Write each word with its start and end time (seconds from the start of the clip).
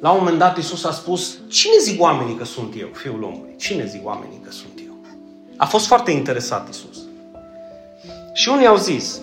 La 0.00 0.10
un 0.10 0.18
moment 0.18 0.38
dat 0.38 0.56
Iisus 0.56 0.84
a 0.84 0.92
spus, 0.92 1.38
cine 1.48 1.74
zic 1.80 2.00
oamenii 2.00 2.34
că 2.34 2.44
sunt 2.44 2.74
eu, 2.78 2.88
Fiul 2.92 3.22
omului? 3.22 3.54
Cine 3.58 3.86
zic 3.86 4.06
oamenii 4.06 4.40
că 4.44 4.50
sunt 4.50 4.72
eu? 4.86 4.94
A 5.56 5.66
fost 5.66 5.86
foarte 5.86 6.10
interesat 6.10 6.66
Iisus. 6.66 6.98
Și 8.32 8.48
unii 8.48 8.66
au 8.66 8.76
zis, 8.76 9.20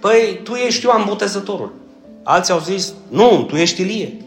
păi 0.00 0.40
tu 0.42 0.54
ești 0.54 0.84
Ioan 0.84 1.04
Botezătorul. 1.06 1.72
Alții 2.22 2.52
au 2.52 2.58
zis, 2.60 2.92
nu, 3.08 3.44
tu 3.48 3.56
ești 3.56 3.80
Ilie. 3.80 4.24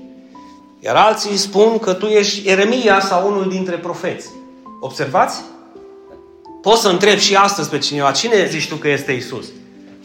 Iar 0.79 0.96
alții 0.96 1.38
spun 1.38 1.80
că 1.80 1.94
tu 1.94 2.05
ești 2.05 2.50
Eremia 2.50 3.00
sau 3.00 3.28
unul 3.28 3.50
dintre 3.50 3.78
profeți. 3.78 4.30
Observați? 4.80 5.41
Poți 6.62 6.82
să 6.82 6.89
întrebi 6.89 7.21
și 7.21 7.36
astăzi 7.36 7.70
pe 7.70 7.78
cineva, 7.78 8.12
cine 8.12 8.48
zici 8.48 8.68
tu 8.68 8.75
că 8.75 8.89
este 8.89 9.12
Isus? 9.12 9.46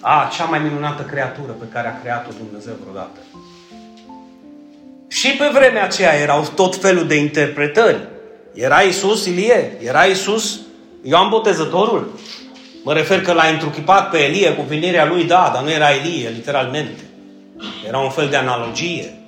A, 0.00 0.30
cea 0.36 0.44
mai 0.44 0.58
minunată 0.58 1.02
creatură 1.02 1.52
pe 1.52 1.66
care 1.72 1.88
a 1.88 2.00
creat-o 2.00 2.30
Dumnezeu 2.38 2.74
vreodată. 2.80 3.18
Și 5.08 5.28
pe 5.28 5.50
vremea 5.52 5.84
aceea 5.84 6.14
erau 6.14 6.46
tot 6.54 6.76
felul 6.76 7.06
de 7.06 7.14
interpretări. 7.14 8.08
Era 8.54 8.80
Isus 8.80 9.26
Ilie? 9.26 9.78
Era 9.82 10.04
Isus 10.04 10.60
Ioan 11.02 11.28
Botezătorul? 11.28 12.12
Mă 12.84 12.92
refer 12.92 13.22
că 13.22 13.32
l-a 13.32 13.46
întruchipat 13.46 14.10
pe 14.10 14.18
Elie 14.18 14.52
cu 14.52 14.62
venirea 14.62 15.06
lui, 15.06 15.24
da, 15.24 15.50
dar 15.54 15.62
nu 15.62 15.70
era 15.70 15.94
Elie, 15.94 16.28
literalmente. 16.28 17.02
Era 17.86 17.98
un 17.98 18.10
fel 18.10 18.28
de 18.28 18.36
analogie. 18.36 19.18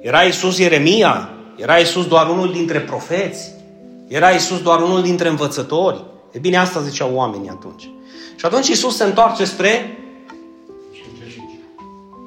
Era 0.00 0.22
Isus 0.22 0.58
Ieremia? 0.58 1.30
Era 1.56 1.76
Isus 1.76 2.06
doar 2.06 2.28
unul 2.28 2.52
dintre 2.52 2.80
profeți? 2.80 3.54
Era 4.08 4.30
Isus 4.30 4.62
doar 4.62 4.80
unul 4.80 5.02
dintre 5.02 5.28
învățători? 5.28 6.04
E 6.32 6.38
bine, 6.38 6.56
asta 6.56 6.80
ziceau 6.80 7.10
oamenii 7.14 7.48
atunci. 7.48 7.82
Și 8.36 8.46
atunci 8.46 8.68
Isus 8.68 8.96
se 8.96 9.04
întoarce 9.04 9.44
spre 9.44 9.98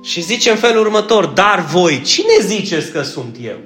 și 0.04 0.22
zice 0.22 0.50
în 0.50 0.58
felul 0.58 0.86
următor, 0.86 1.26
dar 1.26 1.60
voi, 1.60 2.02
cine 2.02 2.34
ziceți 2.42 2.92
că 2.92 3.02
sunt 3.02 3.36
eu? 3.42 3.58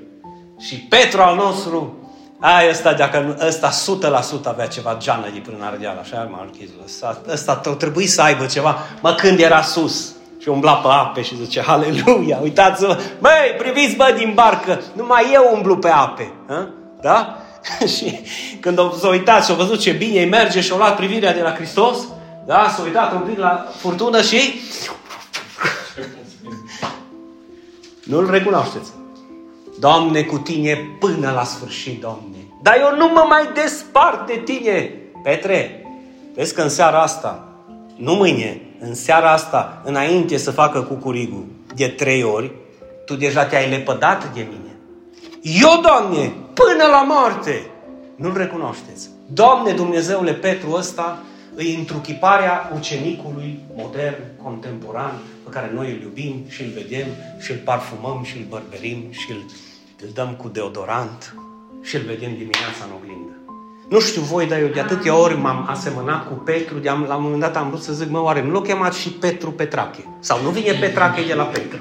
Și 0.59 0.75
Petru 0.75 1.21
al 1.21 1.35
nostru, 1.35 1.97
a, 2.39 2.61
ăsta, 2.69 2.93
dacă 2.93 3.37
ăsta 3.47 3.69
100% 3.69 4.43
avea 4.43 4.67
ceva 4.67 4.97
geană 4.99 5.29
de 5.33 5.39
prin 5.39 5.61
Ardeal, 5.61 5.97
așa 6.01 6.29
marchizul 6.31 6.81
ăsta, 6.85 7.21
ăsta 7.31 7.55
trebuie 7.55 8.07
să 8.07 8.21
aibă 8.21 8.45
ceva, 8.45 8.77
mă 9.01 9.13
când 9.13 9.39
era 9.39 9.61
sus 9.61 10.11
și 10.41 10.49
umbla 10.49 10.73
pe 10.73 10.87
ape 10.87 11.21
și 11.21 11.35
zice, 11.35 11.63
Aleluia, 11.65 12.39
uitați-vă, 12.41 12.99
băi, 13.19 13.55
priviți 13.57 13.95
bă 13.95 14.13
din 14.17 14.31
barcă, 14.33 14.81
numai 14.93 15.29
eu 15.33 15.51
umblu 15.53 15.77
pe 15.77 15.89
ape, 15.89 16.33
hă? 16.47 16.67
da? 17.01 17.37
și 17.95 18.19
când 18.59 18.79
s-a 18.99 19.07
uitat 19.07 19.45
și 19.45 19.51
a 19.51 19.53
văzut 19.53 19.79
ce 19.79 19.91
bine 19.91 20.19
îi 20.19 20.29
merge 20.29 20.61
și 20.61 20.71
a 20.73 20.77
luat 20.77 20.95
privirea 20.95 21.33
de 21.33 21.41
la 21.41 21.53
Hristos, 21.53 21.97
da, 22.45 22.73
s-a 22.75 22.83
uitat 22.83 23.13
un 23.13 23.19
pic 23.19 23.37
la 23.37 23.65
furtună 23.77 24.21
și 24.21 24.61
nu-L 28.03 28.29
recunoașteți. 28.29 28.91
Doamne, 29.79 30.21
cu 30.21 30.37
tine 30.37 30.77
până 30.99 31.31
la 31.31 31.43
sfârșit, 31.43 32.01
Doamne. 32.01 32.37
Dar 32.61 32.75
eu 32.79 32.97
nu 32.97 33.07
mă 33.07 33.25
mai 33.27 33.49
despart 33.53 34.27
de 34.27 34.41
tine. 34.45 34.91
Petre, 35.23 35.85
vezi 36.35 36.53
că 36.53 36.61
în 36.61 36.69
seara 36.69 37.01
asta, 37.01 37.47
nu 37.95 38.13
mâine, 38.13 38.61
în 38.79 38.93
seara 38.93 39.31
asta, 39.31 39.81
înainte 39.85 40.37
să 40.37 40.51
facă 40.51 40.81
cucurigul 40.81 41.45
de 41.75 41.87
trei 41.87 42.23
ori, 42.23 42.51
tu 43.05 43.15
deja 43.15 43.45
te-ai 43.45 43.69
lepădat 43.69 44.33
de 44.33 44.47
mine. 44.49 44.75
Eu, 45.61 45.81
Doamne, 45.81 46.33
până 46.53 46.83
la 46.91 47.03
moarte, 47.03 47.65
nu-L 48.15 48.37
recunoașteți. 48.37 49.09
Doamne 49.33 49.71
Dumnezeule, 49.71 50.33
Petru 50.33 50.71
ăsta 50.71 51.19
îi 51.55 51.75
întruchiparea 51.75 52.71
ucenicului 52.75 53.59
modern, 53.75 54.21
contemporan, 54.43 55.11
pe 55.11 55.32
care 55.53 55.71
noi 55.73 55.91
îl 55.91 56.01
iubim 56.01 56.45
și 56.49 56.61
îl 56.61 56.69
vedem 56.69 57.07
și 57.39 57.51
îl 57.51 57.57
parfumăm 57.57 58.23
și 58.23 58.37
îl 58.37 58.45
bărberim 58.49 59.07
și 59.11 59.31
îl, 59.31 59.41
îl 60.01 60.09
dăm 60.13 60.33
cu 60.41 60.47
deodorant 60.47 61.35
și 61.81 61.95
îl 61.95 62.01
vedem 62.01 62.31
dimineața 62.31 62.83
în 62.87 62.95
oglindă. 62.97 63.33
Nu 63.89 63.99
știu 63.99 64.21
voi, 64.21 64.47
dar 64.47 64.59
eu 64.59 64.67
de 64.67 64.79
atâtea 64.79 65.19
ori 65.19 65.37
m-am 65.37 65.67
asemănat 65.69 66.27
cu 66.27 66.33
Petru, 66.33 66.77
de 66.77 66.89
am, 66.89 67.05
la 67.07 67.15
un 67.15 67.23
moment 67.23 67.41
dat 67.41 67.55
am 67.55 67.69
vrut 67.69 67.81
să 67.81 67.93
zic, 67.93 68.09
mă, 68.09 68.21
oare 68.21 68.43
nu 68.43 68.51
l-a 68.51 68.61
chemat 68.61 68.93
și 68.93 69.09
Petru 69.09 69.51
Petrache? 69.51 70.03
Sau 70.19 70.41
nu 70.41 70.49
vine 70.49 70.71
Petrache 70.71 71.23
de 71.27 71.33
la 71.33 71.43
Petru? 71.43 71.79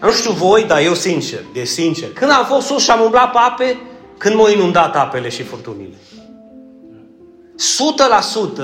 Nu 0.00 0.10
știu 0.10 0.30
voi, 0.30 0.64
dar 0.64 0.80
eu 0.80 0.94
sincer, 0.94 1.40
de 1.52 1.64
sincer, 1.64 2.08
când 2.12 2.30
am 2.30 2.44
fost 2.44 2.66
sus 2.66 2.82
și 2.82 2.90
am 2.90 3.00
umblat 3.00 3.30
pe 3.32 3.38
ape, 3.38 3.78
când 4.18 4.34
m-au 4.34 4.50
inundat 4.50 4.96
apele 4.96 5.28
și 5.28 5.42
furtunile. 5.42 5.94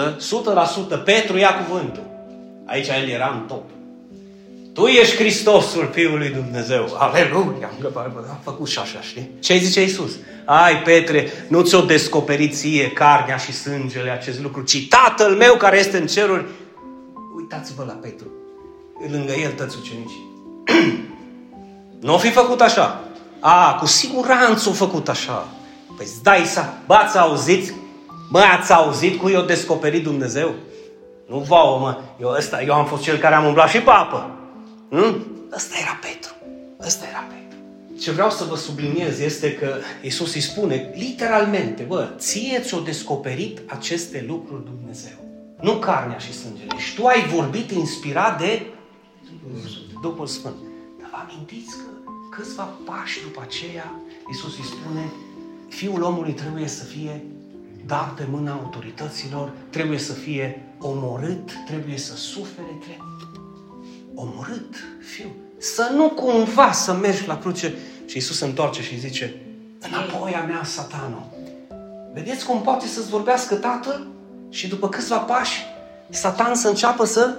100%, 0.00 0.16
100% 1.00 1.05
Petru 1.05 1.37
ia 1.37 1.55
cuvântul. 1.55 2.03
Aici 2.66 2.88
el 2.88 3.09
era 3.09 3.38
în 3.41 3.47
top. 3.47 3.69
Tu 4.72 4.86
ești 4.86 5.16
Hristosul 5.16 5.91
Fiului 5.92 6.28
Dumnezeu. 6.28 6.97
Aleluia! 6.98 7.70
Am 8.28 8.41
făcut 8.42 8.69
și 8.69 8.78
așa, 8.78 9.00
știi? 9.00 9.31
Ce 9.41 9.56
zice 9.56 9.81
Iisus? 9.81 10.12
Ai, 10.44 10.82
Petre, 10.82 11.32
nu 11.48 11.62
ți-o 11.62 11.81
descoperit 11.81 12.54
ție 12.54 12.91
carnea 12.91 13.36
și 13.36 13.53
sângele 13.53 14.10
acest 14.10 14.41
lucru, 14.41 14.62
ci 14.62 14.88
Tatăl 14.88 15.34
meu 15.34 15.54
care 15.54 15.78
este 15.78 15.97
în 15.97 16.06
ceruri. 16.06 16.44
Uitați-vă 17.36 17.84
la 17.86 17.92
Petru. 17.92 18.26
Lângă 19.10 19.32
el 19.32 19.50
tăți 19.50 19.76
ucenicii. 19.81 20.28
nu 22.06 22.14
o 22.14 22.19
fi 22.19 22.31
făcut 22.31 22.60
așa. 22.60 23.04
A, 23.41 23.75
cu 23.75 23.87
siguranță 23.87 24.69
o 24.69 24.72
făcut 24.72 25.08
așa. 25.08 25.48
Păi 25.97 26.06
îți 26.06 26.22
dai 26.22 26.44
să... 26.44 26.64
Bă, 26.87 26.94
ați 26.94 27.19
auzit? 27.19 27.75
Mă, 28.31 28.42
ați 28.58 28.72
auzit 28.72 29.20
cu 29.20 29.28
eu 29.28 29.42
descoperit 29.42 30.02
Dumnezeu? 30.02 30.54
Nu 31.28 31.38
vouă, 31.38 31.78
mă. 31.78 31.98
Eu, 32.20 32.34
ăsta, 32.38 32.62
eu 32.62 32.75
am 32.75 32.87
fost 32.87 33.02
cel 33.02 33.16
care 33.16 33.34
am 33.34 33.44
umblat 33.44 33.69
și 33.69 33.78
pe 33.78 33.91
apă. 33.91 34.40
Hmm? 34.91 35.27
Ăsta 35.53 35.75
era 35.81 35.99
Petru. 36.01 36.34
Ăsta 36.81 37.05
era 37.06 37.19
Petru. 37.19 37.59
Ce 38.01 38.11
vreau 38.11 38.31
să 38.31 38.45
vă 38.45 38.56
subliniez 38.56 39.19
este 39.19 39.55
că 39.55 39.75
Isus 40.03 40.34
îi 40.34 40.41
spune 40.41 40.93
literalmente, 40.95 41.83
bă, 41.83 42.15
ție 42.19 42.61
ți-o 42.61 42.81
descoperit 42.81 43.61
aceste 43.67 44.25
lucruri 44.29 44.65
Dumnezeu. 44.65 45.19
Nu 45.61 45.79
carnea 45.79 46.19
și 46.19 46.33
sângele. 46.33 46.79
Și 46.79 46.95
tu 46.95 47.06
ai 47.06 47.27
vorbit 47.34 47.71
inspirat 47.71 48.39
de 48.39 48.67
Duhul 50.03 50.27
Sfânt. 50.27 50.55
Dar 51.00 51.09
vă 51.11 51.17
amintiți 51.17 51.71
că 51.71 52.11
câțiva 52.31 52.62
pași 52.84 53.23
după 53.23 53.41
aceea 53.43 53.93
Isus 54.31 54.56
îi 54.56 54.65
spune 54.65 55.12
Fiul 55.69 56.03
omului 56.03 56.33
trebuie 56.33 56.67
să 56.67 56.84
fie 56.84 57.25
dat 57.87 58.15
pe 58.15 58.27
mâna 58.31 58.53
autorităților, 58.53 59.53
trebuie 59.71 59.99
să 59.99 60.12
fie 60.12 60.62
omorât, 60.79 61.50
trebuie 61.67 61.97
să 61.97 62.17
sufere, 62.17 62.79
trebuie 62.81 63.40
omorât, 64.20 64.75
fiu. 65.14 65.26
Să 65.58 65.91
nu 65.94 66.08
cumva 66.08 66.72
să 66.72 66.92
mergi 66.92 67.26
la 67.26 67.38
cruce. 67.38 67.75
Și 68.06 68.16
Iisus 68.16 68.36
se 68.36 68.44
întoarce 68.44 68.82
și 68.82 68.98
zice, 68.98 69.34
înapoi 69.81 70.34
a 70.34 70.44
mea, 70.44 70.64
satanul. 70.64 71.22
Vedeți 72.14 72.47
cum 72.47 72.60
poate 72.60 72.86
să-ți 72.86 73.08
vorbească 73.08 73.54
Tatăl? 73.54 74.06
Și 74.48 74.69
după 74.69 74.88
câțiva 74.88 75.16
pași, 75.16 75.64
Satan 76.08 76.54
să 76.54 76.69
înceapă 76.69 77.04
să 77.04 77.36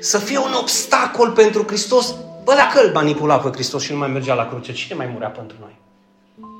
să 0.00 0.18
fie 0.18 0.38
un 0.38 0.52
obstacol 0.60 1.30
pentru 1.30 1.64
Hristos. 1.66 2.14
Bă, 2.44 2.54
dacă 2.54 2.86
îl 2.86 2.92
manipula 2.92 3.38
pe 3.38 3.48
Hristos 3.48 3.82
și 3.82 3.92
nu 3.92 3.98
mai 3.98 4.08
mergea 4.08 4.34
la 4.34 4.48
cruce, 4.48 4.72
cine 4.72 4.96
mai 4.96 5.10
murea 5.12 5.28
pentru 5.28 5.56
noi? 5.60 5.76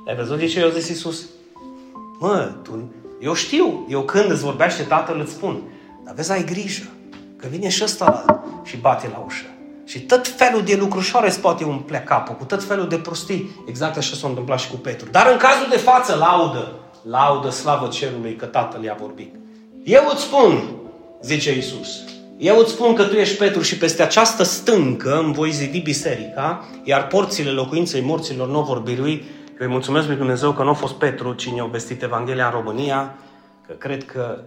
Ai 0.07 0.15
văzut 0.15 0.39
de 0.39 0.45
ce 0.45 0.59
eu 0.59 0.69
zis 0.69 0.87
Iisus? 0.87 1.25
Mă, 2.19 2.51
tu, 2.63 2.91
eu 3.19 3.33
știu, 3.33 3.85
eu 3.89 4.01
când 4.01 4.31
îți 4.31 4.43
vorbește 4.43 4.83
Tatăl 4.83 5.19
îți 5.19 5.31
spun, 5.31 5.61
dar 6.03 6.13
vezi, 6.13 6.31
ai 6.31 6.43
grijă, 6.43 6.87
că 7.37 7.47
vine 7.49 7.69
și 7.69 7.83
ăsta 7.83 8.25
și 8.63 8.77
bate 8.77 9.09
la 9.11 9.23
ușă. 9.25 9.45
Și 9.85 9.99
tot 9.99 10.27
felul 10.27 10.61
de 10.61 10.75
lucrușoare 10.75 11.27
îți 11.27 11.39
poate 11.39 11.63
umple 11.63 12.03
capul, 12.05 12.35
cu 12.35 12.43
tot 12.43 12.63
felul 12.63 12.87
de 12.87 12.95
prostii. 12.95 13.63
Exact 13.67 13.97
așa 13.97 14.15
s-a 14.15 14.27
întâmplat 14.27 14.59
și 14.59 14.69
cu 14.69 14.75
Petru. 14.75 15.09
Dar 15.11 15.31
în 15.31 15.37
cazul 15.37 15.67
de 15.69 15.77
față, 15.77 16.15
laudă, 16.15 16.79
laudă 17.01 17.49
slavă 17.49 17.87
cerului 17.87 18.35
că 18.35 18.45
Tatăl 18.45 18.83
i-a 18.83 18.97
vorbit. 18.99 19.35
Eu 19.83 20.01
îți 20.11 20.21
spun, 20.21 20.63
zice 21.21 21.53
Iisus, 21.53 22.03
eu 22.37 22.57
îți 22.59 22.71
spun 22.71 22.93
că 22.93 23.03
tu 23.03 23.15
ești 23.15 23.37
Petru 23.37 23.61
și 23.61 23.77
peste 23.77 24.01
această 24.01 24.43
stâncă 24.43 25.19
îmi 25.19 25.33
voi 25.33 25.51
zidi 25.51 25.79
biserica, 25.79 26.65
iar 26.83 27.07
porțile 27.07 27.49
locuinței 27.49 28.01
morților 28.01 28.47
nu 28.47 28.61
vor 28.61 28.79
birui. 28.79 29.25
Eu 29.47 29.67
îi 29.67 29.67
mulțumesc 29.67 30.07
lui 30.07 30.15
Dumnezeu 30.15 30.51
că 30.51 30.63
nu 30.63 30.69
a 30.69 30.73
fost 30.73 30.93
Petru 30.93 31.33
cine 31.33 31.61
a 31.61 31.65
vestit 31.65 32.03
Evanghelia 32.03 32.45
în 32.45 32.51
România, 32.51 33.15
că 33.67 33.73
cred 33.73 34.05
că 34.05 34.39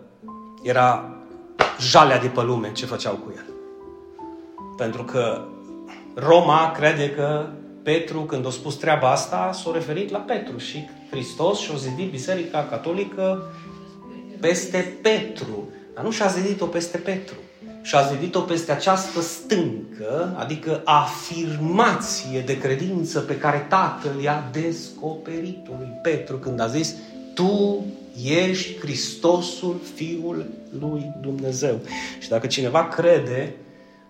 era 0.63 1.15
jalea 1.81 2.19
de 2.19 2.27
pe 2.27 2.43
lume 2.43 2.73
ce 2.73 2.87
făceau 2.87 3.15
cu 3.15 3.33
el. 3.37 3.45
Pentru 4.77 5.05
că 5.05 5.45
Roma 6.15 6.73
crede 6.73 7.11
că 7.11 7.47
Petru, 7.83 8.21
când 8.21 8.47
a 8.47 8.51
spus 8.51 8.75
treaba 8.75 9.11
asta, 9.11 9.51
s-a 9.53 9.71
referit 9.73 10.11
la 10.11 10.19
Petru 10.19 10.59
și 10.59 10.89
Hristos 11.11 11.59
și-a 11.59 11.75
zidit 11.77 12.11
Biserica 12.11 12.67
Catolică 12.71 13.43
peste 14.41 14.99
Petru. 15.03 15.69
Dar 15.95 16.05
nu 16.05 16.11
și-a 16.11 16.27
zidit-o 16.27 16.67
peste 16.67 16.99
Petru. 16.99 17.35
Și-a 17.83 18.03
zidit-o 18.03 18.41
peste 18.41 18.73
această 18.73 19.21
stâncă, 19.21 20.37
adică 20.39 20.83
afirmație 20.85 22.41
de 22.41 22.59
credință 22.59 23.21
pe 23.21 23.39
care 23.39 23.67
Tatăl 23.69 24.21
i-a 24.23 24.49
descoperit 24.53 25.67
lui 25.67 25.99
Petru 26.03 26.37
când 26.37 26.61
a 26.61 26.67
zis 26.67 26.95
Tu 27.35 27.85
ești 28.25 28.79
Hristosul 28.79 29.81
Fiul 29.95 30.47
lui 30.79 31.13
Dumnezeu. 31.21 31.81
Și 32.19 32.29
dacă 32.29 32.47
cineva 32.47 32.89
crede 32.89 33.55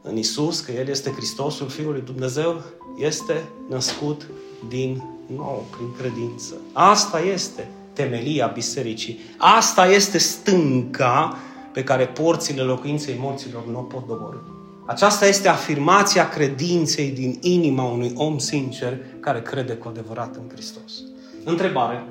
în 0.02 0.16
Isus, 0.16 0.60
că 0.60 0.72
El 0.72 0.88
este 0.88 1.10
Hristosul, 1.10 1.68
Fiul 1.68 1.92
lui 1.92 2.02
Dumnezeu, 2.04 2.62
este 2.98 3.48
născut 3.68 4.26
din 4.68 5.02
nou, 5.36 5.66
prin 5.70 5.92
credință. 5.98 6.54
Asta 6.72 7.20
este 7.20 7.68
temelia 7.92 8.46
bisericii. 8.46 9.18
Asta 9.38 9.86
este 9.86 10.18
stânca 10.18 11.36
pe 11.72 11.84
care 11.84 12.06
porțile 12.06 12.62
locuinței 12.62 13.16
morților 13.18 13.66
nu 13.66 13.78
o 13.78 13.82
pot 13.82 14.06
dobori. 14.06 14.36
Aceasta 14.86 15.26
este 15.26 15.48
afirmația 15.48 16.28
credinței 16.28 17.10
din 17.10 17.38
inima 17.40 17.82
unui 17.82 18.12
om 18.16 18.38
sincer 18.38 18.98
care 19.20 19.42
crede 19.42 19.72
cu 19.72 19.88
adevărat 19.88 20.36
în 20.36 20.50
Hristos. 20.52 20.92
Întrebare. 21.44 22.04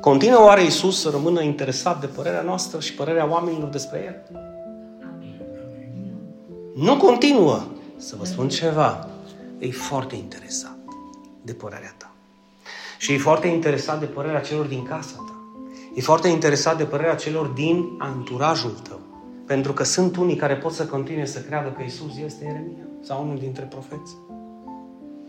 Continuă 0.00 0.44
oare 0.44 0.62
Iisus 0.62 1.00
să 1.00 1.10
rămână 1.10 1.42
interesat 1.42 2.00
de 2.00 2.06
părerea 2.06 2.42
noastră 2.42 2.80
și 2.80 2.94
părerea 2.94 3.30
oamenilor 3.30 3.68
despre 3.68 4.04
El? 4.04 4.40
Nu 6.74 6.96
continuă. 6.96 7.62
Să 7.96 8.16
vă 8.18 8.24
spun 8.24 8.48
ceva. 8.48 9.08
E 9.58 9.70
foarte 9.70 10.14
interesat 10.14 10.76
de 11.42 11.52
părerea 11.52 11.94
ta. 11.96 12.12
Și 12.98 13.12
e 13.12 13.18
foarte 13.18 13.46
interesat 13.46 14.00
de 14.00 14.06
părerea 14.06 14.40
celor 14.40 14.66
din 14.66 14.82
casa 14.82 15.14
ta. 15.16 15.34
E 15.94 16.00
foarte 16.00 16.28
interesat 16.28 16.76
de 16.76 16.84
părerea 16.84 17.14
celor 17.14 17.46
din 17.46 17.84
anturajul 17.98 18.74
tău. 18.88 19.00
Pentru 19.46 19.72
că 19.72 19.84
sunt 19.84 20.16
unii 20.16 20.36
care 20.36 20.56
pot 20.56 20.72
să 20.72 20.86
continue 20.86 21.24
să 21.24 21.40
creadă 21.40 21.68
că 21.68 21.82
Isus 21.82 22.16
este 22.24 22.44
Ieremia 22.44 22.86
sau 23.02 23.22
unul 23.22 23.38
dintre 23.38 23.64
profeți. 23.64 24.16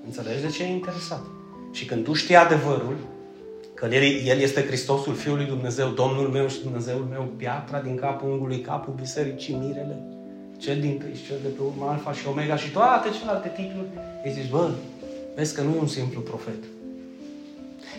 Înțelegi 0.05 0.41
de 0.41 0.47
ce 0.47 0.63
e 0.63 0.71
interesat? 0.71 1.21
Și 1.71 1.85
când 1.85 2.03
tu 2.03 2.13
știi 2.13 2.35
adevărul, 2.35 2.97
că 3.79 3.85
El 3.85 4.39
este 4.39 4.65
Hristosul 4.65 5.13
Fiului 5.13 5.45
Dumnezeu, 5.45 5.89
Domnul 5.89 6.27
meu 6.27 6.47
și 6.47 6.61
Dumnezeul 6.61 7.07
meu, 7.09 7.31
piatra 7.37 7.79
din 7.79 7.95
capul 7.95 8.29
ungului, 8.29 8.59
capul 8.59 8.93
bisericii, 8.93 9.55
mirele, 9.55 10.01
cel 10.57 10.79
din 10.79 10.97
tâi 10.97 11.15
și 11.15 11.25
cel 11.25 11.37
de 11.41 11.47
pe 11.47 11.61
urmă, 11.61 11.89
Alfa 11.89 12.13
și 12.13 12.27
Omega 12.27 12.55
și 12.55 12.69
toate 12.69 13.09
celelalte 13.09 13.51
titluri, 13.55 13.87
îi 14.23 14.31
zici, 14.31 14.49
bă, 14.49 14.69
vezi 15.35 15.55
că 15.55 15.61
nu 15.61 15.75
e 15.75 15.79
un 15.79 15.87
simplu 15.87 16.19
profet. 16.19 16.63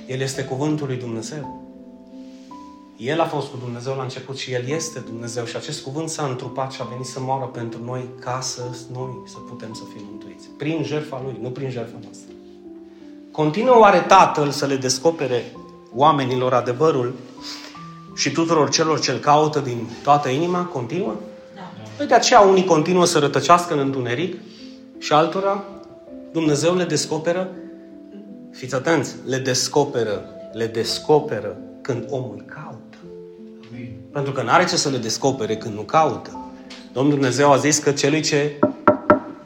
El 0.06 0.20
este 0.20 0.44
cuvântul 0.44 0.86
lui 0.86 0.96
Dumnezeu. 0.96 1.68
El 2.96 3.20
a 3.20 3.26
fost 3.26 3.50
cu 3.50 3.56
Dumnezeu 3.56 3.94
la 3.94 4.02
început 4.02 4.38
și 4.38 4.52
El 4.52 4.68
este 4.68 4.98
Dumnezeu 4.98 5.44
și 5.44 5.56
acest 5.56 5.82
cuvânt 5.82 6.08
s-a 6.08 6.26
întrupat 6.26 6.72
și 6.72 6.80
a 6.82 6.84
venit 6.84 7.06
să 7.06 7.20
moară 7.20 7.44
pentru 7.44 7.84
noi 7.84 8.08
ca 8.18 8.40
să 8.40 8.62
noi 8.92 9.10
să 9.26 9.36
putem 9.38 9.72
să 9.72 9.82
fim 9.94 10.06
mântuiți. 10.10 10.48
Prin 10.58 10.82
jertfa 10.84 11.20
Lui, 11.24 11.36
nu 11.40 11.50
prin 11.50 11.70
jertfa 11.70 11.98
noastră. 12.02 12.32
Continuă 13.30 13.78
oare 13.78 13.98
Tatăl 13.98 14.50
să 14.50 14.66
le 14.66 14.76
descopere 14.76 15.44
oamenilor 15.94 16.52
adevărul 16.52 17.14
și 18.14 18.30
tuturor 18.30 18.70
celor 18.70 19.00
ce-L 19.00 19.18
caută 19.18 19.58
din 19.58 19.88
toată 20.02 20.28
inima? 20.28 20.64
Continuă? 20.64 21.14
Da. 21.54 21.72
Păi 21.96 22.06
de 22.06 22.14
aceea 22.14 22.40
unii 22.40 22.64
continuă 22.64 23.04
să 23.04 23.18
rătăcească 23.18 23.72
în 23.72 23.78
întuneric 23.78 24.36
și 24.98 25.12
altora 25.12 25.64
Dumnezeu 26.32 26.74
le 26.74 26.84
descoperă, 26.84 27.50
fiți 28.52 28.74
atenți, 28.74 29.14
le 29.26 29.36
descoperă, 29.36 30.24
le 30.52 30.66
descoperă 30.66 31.56
când 31.80 32.04
omul 32.10 32.44
caută. 32.46 32.96
Pentru 34.12 34.32
că 34.32 34.42
nu 34.42 34.50
are 34.50 34.64
ce 34.64 34.76
să 34.76 34.88
le 34.88 34.96
descopere 34.96 35.56
când 35.56 35.74
nu 35.74 35.80
caută. 35.80 36.50
Domnul 36.92 37.12
Dumnezeu 37.12 37.52
a 37.52 37.56
zis 37.56 37.78
că 37.78 37.90
celui 37.90 38.20
ce 38.20 38.58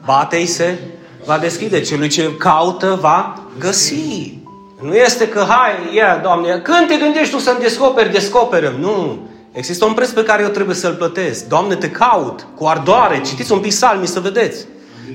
bate 0.05 0.45
se 0.45 0.77
va 1.25 1.37
deschide, 1.37 1.81
celui 1.81 2.07
ce 2.07 2.35
caută 2.35 2.97
va 3.01 3.47
găsi. 3.59 4.37
Nu 4.85 4.93
este 4.95 5.27
că, 5.27 5.45
hai, 5.47 5.95
ia, 5.95 6.19
Doamne, 6.23 6.59
când 6.63 6.87
te 6.87 6.95
gândești 6.95 7.33
tu 7.33 7.39
să-mi 7.39 7.59
descoperi, 7.59 8.11
descoperă 8.11 8.75
Nu. 8.79 9.17
Există 9.51 9.85
un 9.85 9.93
preț 9.93 10.09
pe 10.09 10.23
care 10.23 10.43
eu 10.43 10.49
trebuie 10.49 10.75
să-l 10.75 10.93
plătesc. 10.93 11.47
Doamne, 11.47 11.75
te 11.75 11.89
caut 11.89 12.47
cu 12.55 12.65
ardoare. 12.65 13.21
Citiți 13.21 13.51
un 13.51 13.59
pic 13.59 13.71
salmi 13.71 14.07
să 14.07 14.19
vedeți. 14.19 14.65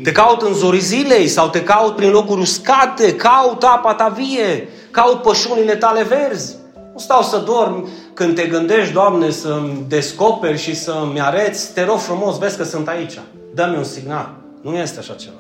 Te 0.03 0.13
caut 0.13 0.43
în 0.43 0.53
zorii 0.53 0.81
zilei 0.81 1.29
sau 1.29 1.49
te 1.49 1.63
caut 1.63 1.97
prin 1.97 2.11
locuri 2.11 2.41
uscate, 2.41 3.17
caut 3.17 3.63
apa 3.63 3.95
ta 3.95 4.09
vie, 4.09 4.69
caut 4.91 5.23
pășunile 5.23 5.77
tale 5.77 6.03
verzi. 6.03 6.55
Nu 6.93 6.99
stau 6.99 7.23
să 7.23 7.37
dorm 7.39 7.89
când 8.15 8.35
te 8.35 8.47
gândești, 8.47 8.93
Doamne, 8.93 9.31
să-mi 9.31 9.85
descoperi 9.89 10.59
și 10.59 10.75
să-mi 10.75 11.21
areți, 11.21 11.73
te 11.73 11.85
rog 11.85 11.99
frumos, 11.99 12.39
vezi 12.39 12.57
că 12.57 12.65
sunt 12.65 12.89
aici. 12.89 13.21
Dă-mi 13.55 13.77
un 13.77 13.85
signal. 13.85 14.31
Nu 14.63 14.77
este 14.77 14.99
așa 14.99 15.15
ceva. 15.15 15.39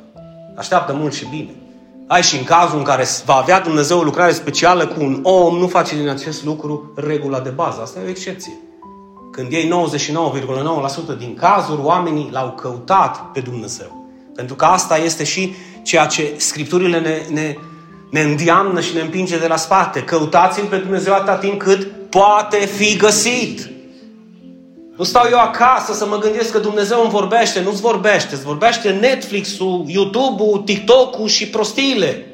Așteaptă 0.56 0.92
mult 0.92 1.14
și 1.14 1.26
bine. 1.30 1.59
Ai 2.10 2.22
și 2.22 2.36
în 2.36 2.44
cazul 2.44 2.78
în 2.78 2.84
care 2.84 3.06
va 3.24 3.34
avea 3.34 3.60
Dumnezeu 3.60 3.98
o 3.98 4.02
lucrare 4.02 4.32
specială 4.32 4.86
cu 4.86 5.02
un 5.02 5.20
om, 5.22 5.56
nu 5.56 5.66
face 5.66 5.96
din 5.96 6.08
acest 6.08 6.44
lucru 6.44 6.92
regula 6.94 7.40
de 7.40 7.48
bază. 7.48 7.80
Asta 7.82 8.00
e 8.00 8.06
o 8.06 8.08
excepție. 8.08 8.52
Când 9.30 9.52
iei 9.52 9.72
99,9% 11.14 11.18
din 11.18 11.34
cazuri, 11.34 11.80
oamenii 11.82 12.28
l-au 12.32 12.52
căutat 12.52 13.32
pe 13.32 13.40
Dumnezeu. 13.40 14.06
Pentru 14.34 14.54
că 14.54 14.64
asta 14.64 14.98
este 14.98 15.24
și 15.24 15.54
ceea 15.82 16.06
ce 16.06 16.34
Scripturile 16.36 17.00
ne, 17.00 17.22
ne, 17.28 17.56
ne 18.10 18.20
îndeamnă 18.20 18.80
și 18.80 18.94
ne 18.94 19.00
împinge 19.00 19.38
de 19.38 19.46
la 19.46 19.56
spate. 19.56 20.02
Căutați-L 20.02 20.64
pe 20.64 20.76
Dumnezeu 20.76 21.14
atâta 21.14 21.36
timp 21.36 21.58
cât 21.58 21.88
poate 22.08 22.56
fi 22.56 22.96
găsit. 22.96 23.69
Nu 25.00 25.06
stau 25.06 25.26
eu 25.30 25.38
acasă 25.38 25.92
să 25.92 26.06
mă 26.06 26.18
gândesc 26.18 26.52
că 26.52 26.58
Dumnezeu 26.58 27.00
îmi 27.00 27.10
vorbește. 27.10 27.60
Nu-ți 27.60 27.80
vorbește. 27.80 28.34
Îți 28.34 28.44
vorbește 28.44 28.90
Netflix-ul, 28.90 29.84
YouTube-ul, 29.86 30.62
TikTok-ul 30.64 31.28
și 31.28 31.48
prostiile. 31.48 32.26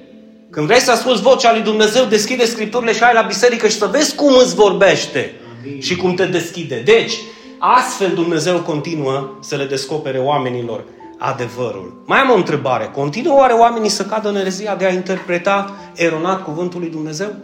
Când 0.51 0.67
vrei 0.67 0.81
să 0.81 0.91
asculți 0.91 1.23
vocea 1.23 1.53
lui 1.53 1.63
Dumnezeu, 1.63 2.05
deschide 2.05 2.45
Scripturile 2.45 2.93
și 2.93 3.03
ai 3.03 3.15
la 3.15 3.23
biserică 3.23 3.69
și 3.69 3.77
să 3.77 3.87
vezi 3.87 4.15
cum 4.15 4.33
îți 4.43 4.55
vorbește 4.55 5.35
Amin. 5.63 5.81
și 5.81 5.97
cum 5.97 6.15
te 6.15 6.25
deschide. 6.25 6.83
Deci, 6.85 7.13
astfel 7.59 8.11
Dumnezeu 8.15 8.59
continuă 8.59 9.31
să 9.41 9.57
le 9.57 9.65
descopere 9.65 10.19
oamenilor 10.19 10.85
adevărul. 11.19 12.03
Mai 12.07 12.19
am 12.19 12.31
o 12.31 12.37
întrebare. 12.37 12.91
Continuă 12.95 13.37
oare 13.37 13.53
oamenii 13.53 13.89
să 13.89 14.05
cadă 14.05 14.29
în 14.29 14.37
erezia 14.37 14.75
de 14.75 14.85
a 14.85 14.93
interpreta 14.93 15.75
eronat 15.95 16.45
cuvântul 16.45 16.81
lui 16.81 16.91
Dumnezeu? 16.91 17.35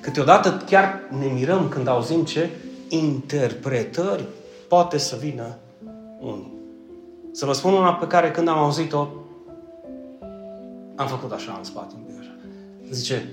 Câteodată 0.00 0.62
chiar 0.70 1.00
ne 1.18 1.26
mirăm 1.34 1.68
când 1.68 1.88
auzim 1.88 2.24
ce 2.24 2.48
interpretări 2.88 4.24
poate 4.68 4.98
să 4.98 5.16
vină 5.20 5.56
unul. 6.20 6.50
Să 7.32 7.46
vă 7.46 7.52
spun 7.52 7.72
una 7.72 7.94
pe 7.94 8.06
care 8.06 8.30
când 8.30 8.48
am 8.48 8.58
auzit-o, 8.58 9.08
am 10.94 11.06
făcut 11.06 11.32
așa 11.32 11.54
în 11.58 11.64
spate. 11.64 11.94
Zice, 12.90 13.28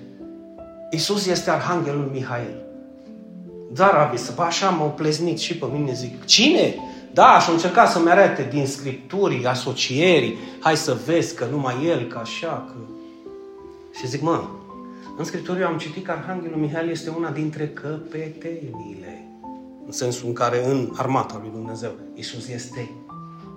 Iisus 0.91 1.27
este 1.27 1.49
Arhanghelul 1.49 2.09
Mihail. 2.13 2.63
Da, 3.73 3.91
Rabi, 3.91 4.17
să 4.17 4.41
așa 4.41 4.69
m-au 4.69 4.89
pleznit 4.89 5.39
și 5.39 5.57
pe 5.57 5.65
mine, 5.71 5.93
zic, 5.93 6.25
cine? 6.25 6.75
Da, 7.13 7.39
și-au 7.39 7.53
încercat 7.53 7.89
să-mi 7.89 8.09
arate 8.09 8.47
din 8.51 8.65
scripturii, 8.67 9.45
asocierii, 9.45 10.37
hai 10.59 10.77
să 10.77 10.97
vezi 11.05 11.35
că 11.35 11.45
numai 11.51 11.85
el, 11.85 12.07
că 12.07 12.17
așa, 12.17 12.67
că... 12.67 12.73
Și 13.99 14.07
zic, 14.07 14.21
mă, 14.21 14.43
în 15.17 15.23
Scriptură 15.23 15.65
am 15.65 15.77
citit 15.77 16.05
că 16.05 16.11
Arhanghelul 16.11 16.57
Mihail 16.57 16.89
este 16.89 17.09
una 17.09 17.29
dintre 17.29 17.67
căpetenile. 17.67 19.30
În 19.91 19.97
sensul 19.97 20.27
în 20.27 20.33
care 20.33 20.65
în 20.65 20.93
armata 20.95 21.39
lui 21.41 21.49
Dumnezeu 21.49 21.91
Isus 22.13 22.47
este 22.47 22.91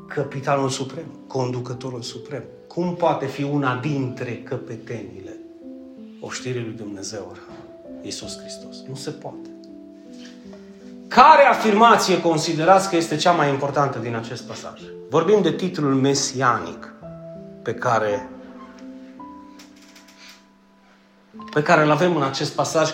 capitanul 0.08 0.68
suprem, 0.68 1.04
conducătorul 1.26 2.02
suprem. 2.02 2.42
Cum 2.66 2.94
poate 2.94 3.26
fi 3.26 3.42
una 3.42 3.76
dintre 3.76 4.36
căpetenile 4.36 5.36
oștirii 6.20 6.62
lui 6.62 6.72
Dumnezeu, 6.72 7.36
Isus 8.02 8.38
Hristos? 8.38 8.76
Nu 8.88 8.94
se 8.94 9.10
poate. 9.10 9.48
Care 11.08 11.42
afirmație 11.42 12.20
considerați 12.20 12.88
că 12.88 12.96
este 12.96 13.16
cea 13.16 13.32
mai 13.32 13.48
importantă 13.48 13.98
din 13.98 14.14
acest 14.14 14.42
pasaj? 14.42 14.80
Vorbim 15.10 15.42
de 15.42 15.52
titlul 15.52 15.94
mesianic 15.94 16.94
pe 17.62 17.74
care 17.74 18.28
pe 21.52 21.62
care 21.62 21.82
îl 21.82 21.90
avem 21.90 22.16
în 22.16 22.22
acest 22.22 22.52
pasaj. 22.52 22.90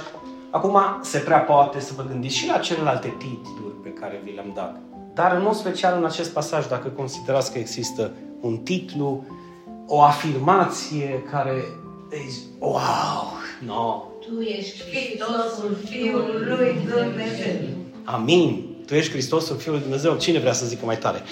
Acum 0.50 0.78
se 1.02 1.18
prea 1.18 1.38
poate 1.38 1.80
să 1.80 1.92
vă 1.96 2.04
gândiți 2.08 2.36
și 2.36 2.46
la 2.46 2.58
celelalte 2.58 3.14
titluri 3.18 3.74
pe 3.82 3.88
care 3.88 4.20
vi 4.24 4.34
le-am 4.34 4.52
dat. 4.54 4.80
Dar 5.14 5.36
în 5.36 5.42
mod 5.42 5.54
special 5.54 5.96
în 5.98 6.04
acest 6.04 6.30
pasaj, 6.32 6.66
dacă 6.66 6.88
considerați 6.88 7.52
că 7.52 7.58
există 7.58 8.10
un 8.40 8.56
titlu, 8.56 9.24
o 9.86 10.02
afirmație 10.02 11.24
care 11.30 11.64
zici, 12.28 12.42
wow, 12.58 13.32
no. 13.66 14.02
Tu 14.20 14.40
ești 14.40 14.82
Hristosul 14.90 15.76
Fiul 15.88 16.44
lui 16.48 16.76
Dumnezeu. 16.88 17.54
Amin. 18.04 18.64
Tu 18.86 18.94
ești 18.94 19.12
Hristosul 19.12 19.56
Fiul 19.56 19.74
lui 19.74 19.82
Dumnezeu. 19.82 20.16
Cine 20.16 20.38
vrea 20.38 20.52
să 20.52 20.66
zică 20.66 20.84
mai 20.84 20.98
tare? 20.98 21.22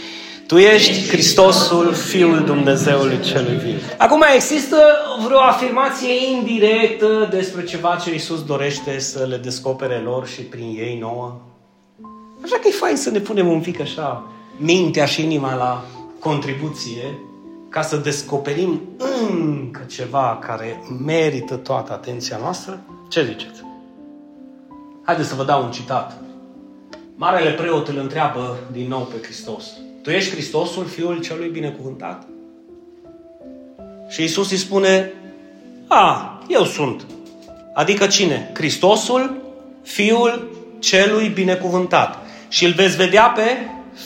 Tu 0.46 0.56
ești 0.56 1.08
Hristosul, 1.08 1.92
Fiul 1.92 2.44
Dumnezeului 2.44 3.20
celui 3.20 3.56
viu. 3.56 3.78
Acum 3.98 4.24
există 4.34 4.76
vreo 5.24 5.38
afirmație 5.38 6.30
indirectă 6.36 7.28
despre 7.30 7.64
ceva 7.64 7.96
ce 7.96 8.12
Iisus 8.12 8.44
dorește 8.44 8.98
să 8.98 9.24
le 9.24 9.36
descopere 9.36 9.98
lor 9.98 10.26
și 10.26 10.40
prin 10.40 10.74
ei 10.78 10.98
nouă? 10.98 11.40
Așa 12.44 12.56
că 12.56 12.68
e 12.68 12.70
fain 12.70 12.96
să 12.96 13.10
ne 13.10 13.18
punem 13.18 13.48
un 13.48 13.60
pic 13.60 13.80
așa 13.80 14.26
mintea 14.56 15.04
și 15.04 15.22
inima 15.22 15.54
la 15.54 15.84
contribuție 16.18 17.18
ca 17.68 17.82
să 17.82 17.96
descoperim 17.96 18.80
încă 19.30 19.80
ceva 19.88 20.38
care 20.40 20.82
merită 21.04 21.54
toată 21.54 21.92
atenția 21.92 22.38
noastră. 22.42 22.80
Ce 23.08 23.24
ziceți? 23.24 23.62
Haideți 25.02 25.28
să 25.28 25.34
vă 25.34 25.44
dau 25.44 25.64
un 25.64 25.70
citat. 25.70 26.20
Marele 27.14 27.50
preot 27.50 27.88
îl 27.88 27.98
întreabă 27.98 28.58
din 28.72 28.88
nou 28.88 29.00
pe 29.00 29.22
Hristos. 29.22 29.64
Tu 30.02 30.10
ești 30.10 30.30
Hristosul, 30.30 30.84
Fiul 30.84 31.20
celui 31.20 31.48
binecuvântat? 31.48 32.26
Și 34.08 34.22
Isus 34.22 34.50
îi 34.50 34.56
spune, 34.56 35.12
a, 35.86 36.38
eu 36.48 36.64
sunt. 36.64 37.06
Adică 37.74 38.06
cine? 38.06 38.50
Hristosul, 38.54 39.36
Fiul 39.82 40.48
celui 40.78 41.28
binecuvântat. 41.28 42.18
Și 42.48 42.64
îl 42.64 42.72
veți 42.72 42.96
vedea 42.96 43.26
pe 43.26 43.42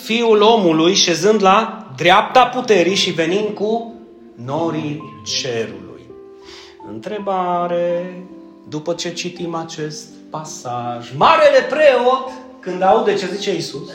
Fiul 0.05 0.41
omului 0.41 0.95
șezând 0.95 1.43
la 1.43 1.87
dreapta 1.97 2.47
puterii 2.47 2.95
și 2.95 3.11
venind 3.11 3.49
cu 3.55 3.95
norii 4.45 5.03
cerului. 5.25 6.03
Întrebare, 6.89 8.17
după 8.69 8.95
ce 8.95 9.13
citim 9.13 9.55
acest 9.55 10.09
pasaj, 10.31 11.11
Marele 11.17 11.61
preot, 11.71 12.31
când 12.61 12.83
aude 12.83 13.15
ce 13.15 13.27
zice 13.35 13.57
Isus, 13.57 13.89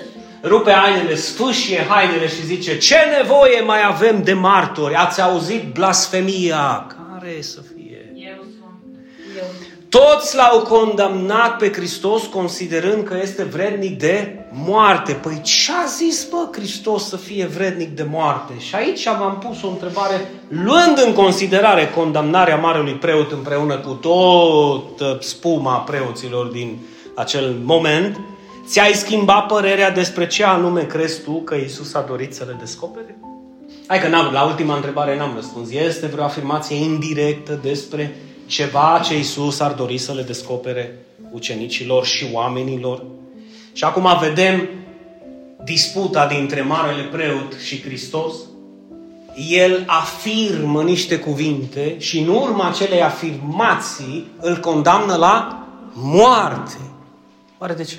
rupe 0.48 0.72
hainele, 0.72 1.16
sfâșie 1.16 1.86
hainele 1.89 2.27
și 2.27 2.46
zice, 2.46 2.77
ce 2.77 2.98
nevoie 3.22 3.62
mai 3.62 3.80
avem 3.86 4.24
de 4.24 4.34
martori? 4.34 4.96
Ați 4.96 5.22
auzit 5.22 5.74
blasfemia? 5.74 6.88
Care 6.88 7.42
să 7.42 7.60
fie? 7.75 8.13
Eu 8.16 8.38
sunt. 8.42 8.96
Eu 9.38 9.44
sunt. 9.58 9.77
Toți 9.89 10.36
l-au 10.36 10.60
condamnat 10.60 11.58
pe 11.58 11.72
Hristos 11.72 12.24
considerând 12.24 13.04
că 13.04 13.18
este 13.22 13.44
vrednic 13.44 14.00
de 14.00 14.39
moarte. 14.51 15.13
Păi 15.13 15.42
ce 15.44 15.72
a 15.84 15.86
zis, 15.86 16.27
bă, 16.30 16.48
Hristos 16.51 17.08
să 17.08 17.18
fie 17.18 17.46
vrednic 17.46 17.96
de 17.96 18.08
moarte? 18.12 18.54
Și 18.60 18.75
aici 18.75 19.04
v-am 19.04 19.38
pus 19.48 19.63
o 19.63 19.68
întrebare, 19.68 20.32
luând 20.48 21.01
în 21.06 21.13
considerare 21.13 21.89
condamnarea 21.96 22.56
Marelui 22.56 22.94
Preot 22.94 23.32
împreună 23.32 23.77
cu 23.77 23.92
tot 23.92 25.24
spuma 25.24 25.77
preoților 25.77 26.46
din 26.46 26.77
acel 27.16 27.56
moment, 27.63 28.20
ți-ai 28.68 28.94
schimbat 28.94 29.46
părerea 29.46 29.92
despre 29.92 30.28
ce 30.28 30.44
anume 30.44 30.84
crezi 30.84 31.22
tu 31.22 31.32
că 31.32 31.56
Isus 31.56 31.94
a 31.94 32.02
dorit 32.02 32.34
să 32.34 32.44
le 32.48 32.56
descopere? 32.60 33.18
Hai 33.88 34.00
că 34.00 34.08
n-am, 34.08 34.34
la 34.34 34.46
ultima 34.46 34.76
întrebare 34.76 35.18
n-am 35.18 35.36
răspuns. 35.36 35.72
Este 35.72 36.06
vreo 36.06 36.24
afirmație 36.24 36.76
indirectă 36.76 37.60
despre 37.62 38.16
ceva 38.46 39.02
ce 39.04 39.18
Isus 39.18 39.60
ar 39.60 39.72
dori 39.72 39.98
să 39.98 40.14
le 40.14 40.22
descopere 40.22 40.98
ucenicilor 41.32 42.06
și 42.06 42.30
oamenilor? 42.34 43.04
Și 43.74 43.84
acum 43.84 44.18
vedem 44.22 44.70
disputa 45.64 46.28
dintre 46.28 46.62
Marele 46.62 47.04
Preot 47.04 47.60
și 47.66 47.82
Hristos. 47.82 48.36
El 49.50 49.84
afirmă 49.88 50.84
niște 50.84 51.20
cuvinte 51.20 51.96
și 52.00 52.20
în 52.20 52.28
urma 52.28 52.68
acelei 52.68 53.02
afirmații 53.02 54.28
îl 54.40 54.58
condamnă 54.58 55.16
la 55.16 55.68
moarte. 55.94 56.78
Oare 57.58 57.74
de 57.74 57.84
ce? 57.84 57.98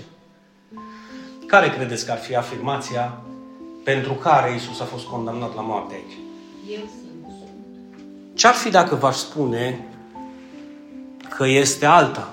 Care 1.49 1.71
credeți 1.71 2.07
că 2.07 2.12
ar 2.12 2.19
fi 2.19 2.35
afirmația 2.37 3.21
pentru 3.85 4.12
care 4.12 4.55
Isus 4.55 4.81
a 4.81 4.85
fost 4.85 5.07
condamnat 5.07 5.55
la 5.55 5.61
moarte 5.61 5.95
aici? 5.95 6.19
Eu 6.71 6.78
sunt. 6.78 7.35
Ce-ar 8.35 8.55
fi 8.55 8.71
dacă 8.71 8.95
v-aș 8.95 9.17
spune 9.17 9.87
că 11.37 11.47
este 11.47 11.87
alta? 11.87 12.28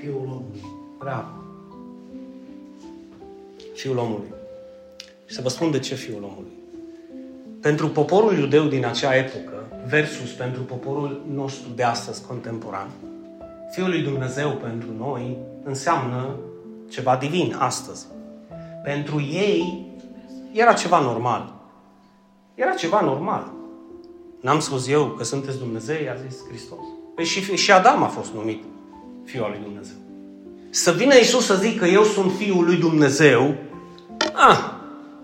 Fiul 0.00 0.14
omului. 0.14 0.64
Bravo. 0.98 1.28
Fiul 3.74 3.96
omului. 3.96 4.32
Și 5.26 5.34
să 5.34 5.42
vă 5.42 5.48
spun 5.48 5.70
de 5.70 5.78
ce 5.78 5.94
Fiul 5.94 6.22
omului. 6.22 6.52
Pentru 7.60 7.88
poporul 7.88 8.38
iudeu 8.38 8.64
din 8.64 8.84
acea 8.84 9.16
epocă, 9.16 9.82
versus 9.86 10.30
pentru 10.30 10.62
poporul 10.62 11.24
nostru 11.32 11.68
de 11.74 11.82
astăzi 11.82 12.26
contemporan, 12.26 12.88
Fiul 13.70 13.88
lui 13.88 14.02
Dumnezeu 14.02 14.50
pentru 14.50 14.88
noi 14.98 15.36
înseamnă 15.64 16.36
ceva 16.90 17.16
divin 17.16 17.56
astăzi. 17.58 18.06
Pentru 18.88 19.20
ei 19.20 19.86
era 20.52 20.72
ceva 20.72 21.00
normal. 21.00 21.54
Era 22.54 22.70
ceva 22.70 23.00
normal. 23.00 23.52
N-am 24.40 24.60
spus 24.60 24.88
eu 24.88 25.06
că 25.06 25.24
sunteți 25.24 25.58
Dumnezeu, 25.58 25.96
a 25.96 26.28
zis 26.28 26.36
Hristos. 26.48 26.78
Păi 27.14 27.24
și, 27.24 27.56
și 27.56 27.72
Adam 27.72 28.02
a 28.02 28.06
fost 28.06 28.32
numit 28.32 28.64
Fiul 29.24 29.44
al 29.44 29.50
lui 29.50 29.60
Dumnezeu. 29.62 29.96
Să 30.70 30.90
vină 30.90 31.14
Isus 31.14 31.44
să 31.44 31.54
zică 31.54 31.84
eu 31.84 32.02
sunt 32.02 32.32
Fiul 32.32 32.64
lui 32.64 32.76
Dumnezeu, 32.76 33.54
ah, 34.48 34.58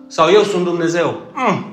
sau 0.06 0.30
eu 0.30 0.42
sunt 0.42 0.64
Dumnezeu, 0.64 1.20
mm. 1.32 1.64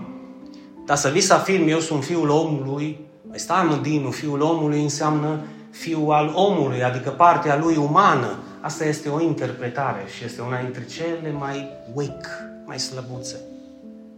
dar 0.86 0.98
să 0.98 1.10
vii 1.10 1.22
să 1.22 1.34
afirmi 1.34 1.72
eu 1.72 1.80
sunt 1.80 2.04
Fiul 2.04 2.30
omului, 2.30 3.00
păi 3.30 3.40
stai 3.40 3.66
mă, 3.66 3.76
Dinu, 3.82 4.10
Fiul 4.10 4.42
omului 4.42 4.82
înseamnă 4.82 5.40
Fiul 5.70 6.12
al 6.12 6.32
omului, 6.36 6.84
adică 6.84 7.10
partea 7.10 7.58
lui 7.58 7.76
umană. 7.76 8.38
Asta 8.62 8.86
este 8.86 9.10
o 9.10 9.22
interpretare 9.22 10.06
și 10.18 10.24
este 10.24 10.42
una 10.42 10.62
dintre 10.62 10.86
cele 10.86 11.32
mai 11.40 11.68
weak, 11.94 12.28
mai 12.66 12.80
slăbuțe. 12.80 13.40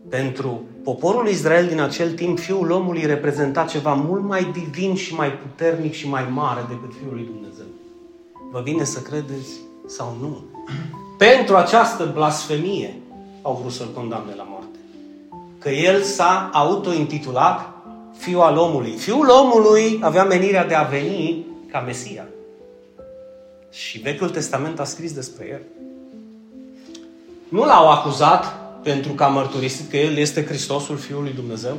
Pentru 0.10 0.62
poporul 0.84 1.28
Israel 1.28 1.68
din 1.68 1.80
acel 1.80 2.12
timp, 2.12 2.40
Fiul 2.40 2.72
omului 2.72 3.06
reprezenta 3.06 3.64
ceva 3.64 3.94
mult 3.94 4.24
mai 4.24 4.52
divin 4.54 4.96
și 4.96 5.14
mai 5.14 5.32
puternic 5.32 5.94
și 5.94 6.10
mai 6.10 6.28
mare 6.32 6.66
decât 6.68 6.92
Fiul 7.00 7.14
lui 7.14 7.30
Dumnezeu. 7.32 7.66
Vă 8.52 8.62
vine 8.64 8.84
să 8.84 9.00
credeți 9.00 9.50
sau 9.88 10.18
nu? 10.20 10.44
Pentru 11.18 11.56
această 11.56 12.12
blasfemie 12.14 12.96
au 13.42 13.58
vrut 13.62 13.72
să-l 13.72 13.92
condamne 13.94 14.34
la 14.36 14.48
moarte. 14.50 14.78
Că 15.60 15.70
el 15.70 16.02
s-a 16.02 16.50
autointitulat 16.54 17.70
Fiul 18.18 18.42
al 18.42 18.58
omului. 18.58 18.92
Fiul 18.92 19.30
omului 19.30 20.00
avea 20.02 20.24
menirea 20.24 20.66
de 20.66 20.74
a 20.74 20.84
veni 20.84 21.46
ca 21.72 21.80
Mesia. 21.80 22.26
Și 23.74 23.98
Vechiul 24.00 24.30
Testament 24.30 24.80
a 24.80 24.84
scris 24.84 25.14
despre 25.14 25.48
el. 25.52 25.62
Nu 27.50 27.66
l-au 27.66 27.90
acuzat 27.90 28.56
pentru 28.84 29.12
că 29.12 29.24
a 29.24 29.28
mărturisit 29.28 29.90
că 29.90 29.98
El 29.98 30.18
este 30.18 30.46
Hristosul 30.46 30.98
Fiului 30.98 31.24
lui 31.24 31.34
Dumnezeu? 31.34 31.78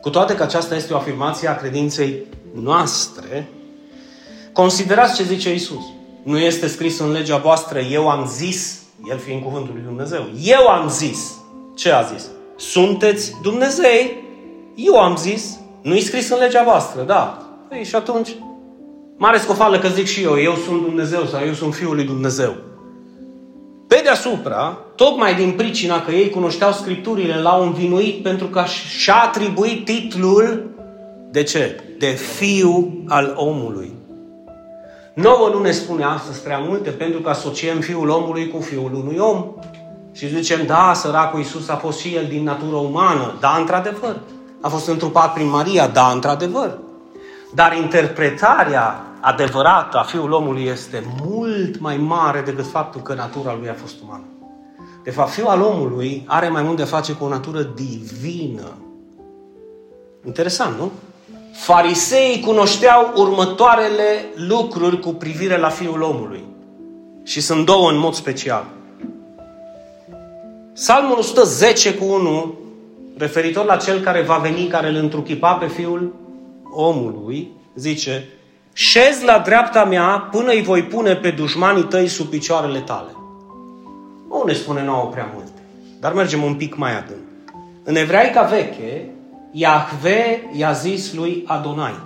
Cu 0.00 0.10
toate 0.10 0.34
că 0.34 0.42
aceasta 0.42 0.74
este 0.76 0.92
o 0.92 0.96
afirmație 0.96 1.48
a 1.48 1.56
credinței 1.56 2.24
noastre, 2.54 3.48
considerați 4.52 5.14
ce 5.16 5.22
zice 5.22 5.54
Isus. 5.54 5.84
Nu 6.22 6.38
este 6.38 6.66
scris 6.66 6.98
în 6.98 7.12
legea 7.12 7.36
voastră, 7.36 7.80
eu 7.80 8.08
am 8.08 8.26
zis, 8.26 8.82
El 9.08 9.18
fiind 9.18 9.42
cuvântul 9.42 9.74
lui 9.74 9.82
Dumnezeu, 9.82 10.28
eu 10.42 10.66
am 10.66 10.88
zis. 10.88 11.32
Ce 11.74 11.90
a 11.90 12.02
zis? 12.02 12.26
Sunteți 12.56 13.32
Dumnezei, 13.42 14.16
eu 14.74 15.00
am 15.00 15.16
zis, 15.16 15.58
nu-i 15.82 16.00
scris 16.00 16.28
în 16.30 16.38
legea 16.38 16.62
voastră, 16.62 17.02
da. 17.02 17.46
Păi 17.68 17.84
și 17.84 17.94
atunci, 17.94 18.36
mare 19.22 19.38
scofală 19.38 19.78
că 19.78 19.88
zic 19.88 20.06
și 20.06 20.22
eu, 20.22 20.40
eu 20.40 20.54
sunt 20.54 20.82
Dumnezeu 20.82 21.24
sau 21.24 21.40
eu 21.46 21.52
sunt 21.52 21.74
Fiul 21.74 21.94
lui 21.94 22.04
Dumnezeu. 22.04 22.54
Pe 23.88 24.00
deasupra, 24.04 24.78
tocmai 24.94 25.34
din 25.34 25.52
pricina 25.52 26.02
că 26.02 26.10
ei 26.10 26.30
cunoșteau 26.30 26.72
Scripturile, 26.72 27.40
l-au 27.40 27.62
învinuit 27.62 28.22
pentru 28.22 28.46
că 28.46 28.64
și-a 28.98 29.14
atribuit 29.14 29.84
titlul 29.84 30.70
de 31.30 31.42
ce? 31.42 31.80
De 31.98 32.06
fiu 32.06 33.04
al 33.08 33.32
omului. 33.36 33.94
Nouă 35.14 35.48
nu 35.48 35.60
ne 35.60 35.70
spune 35.70 36.04
astăzi 36.04 36.42
prea 36.42 36.58
multe 36.58 36.90
pentru 36.90 37.20
că 37.20 37.28
asociem 37.28 37.80
fiul 37.80 38.08
omului 38.08 38.48
cu 38.48 38.60
fiul 38.60 38.94
unui 38.94 39.16
om. 39.18 39.44
Și 40.12 40.28
zicem, 40.28 40.66
da, 40.66 40.92
săracul 40.94 41.38
Iisus 41.38 41.68
a 41.68 41.76
fost 41.76 41.98
și 41.98 42.14
el 42.14 42.26
din 42.28 42.42
natură 42.42 42.76
umană. 42.76 43.34
Da, 43.40 43.56
într-adevăr. 43.58 44.16
A 44.60 44.68
fost 44.68 44.88
întrupat 44.88 45.32
prin 45.32 45.48
Maria. 45.48 45.86
Da, 45.86 46.10
într-adevăr. 46.14 46.78
Dar 47.54 47.76
interpretarea 47.76 49.06
adevărată 49.22 49.98
a 49.98 50.02
Fiul 50.02 50.32
omului 50.32 50.64
este 50.64 51.04
mult 51.24 51.80
mai 51.80 51.96
mare 51.96 52.40
decât 52.40 52.66
faptul 52.66 53.00
că 53.00 53.14
natura 53.14 53.56
lui 53.60 53.68
a 53.68 53.74
fost 53.74 53.94
umană. 54.02 54.24
De 55.04 55.10
fapt, 55.10 55.30
Fiul 55.30 55.46
al 55.46 55.60
omului 55.60 56.24
are 56.26 56.48
mai 56.48 56.62
mult 56.62 56.76
de 56.76 56.84
face 56.84 57.12
cu 57.12 57.24
o 57.24 57.28
natură 57.28 57.62
divină. 57.62 58.72
Interesant, 60.26 60.78
nu? 60.78 60.90
Fariseii 61.52 62.40
cunoșteau 62.40 63.12
următoarele 63.16 64.24
lucruri 64.34 65.00
cu 65.00 65.10
privire 65.14 65.58
la 65.58 65.68
Fiul 65.68 66.02
omului. 66.02 66.44
Și 67.22 67.40
sunt 67.40 67.66
două 67.66 67.90
în 67.90 67.98
mod 67.98 68.14
special. 68.14 68.64
Psalmul 70.74 71.18
110 71.18 71.94
cu 71.94 72.04
1, 72.04 72.54
referitor 73.16 73.64
la 73.64 73.76
cel 73.76 74.00
care 74.00 74.22
va 74.22 74.36
veni, 74.36 74.66
care 74.66 74.88
îl 74.88 74.94
întruchipa 74.94 75.52
pe 75.52 75.66
Fiul 75.66 76.14
omului, 76.70 77.50
zice 77.74 78.28
Șez 78.72 79.22
la 79.22 79.38
dreapta 79.38 79.84
mea 79.84 80.28
până 80.30 80.50
îi 80.50 80.62
voi 80.62 80.82
pune 80.82 81.14
pe 81.14 81.30
dușmanii 81.30 81.82
tăi 81.82 82.08
sub 82.08 82.26
picioarele 82.26 82.78
tale. 82.78 83.10
Nu 84.28 84.42
ne 84.46 84.52
spune 84.52 84.84
nouă 84.84 85.08
prea 85.10 85.30
multe, 85.34 85.62
dar 86.00 86.12
mergem 86.12 86.42
un 86.42 86.54
pic 86.54 86.76
mai 86.76 86.96
adânc. 86.96 87.18
În 87.84 87.96
evraica 87.96 88.42
veche, 88.42 89.10
Iahve 89.52 90.50
i-a 90.52 90.72
zis 90.72 91.14
lui 91.14 91.44
Adonai. 91.46 92.00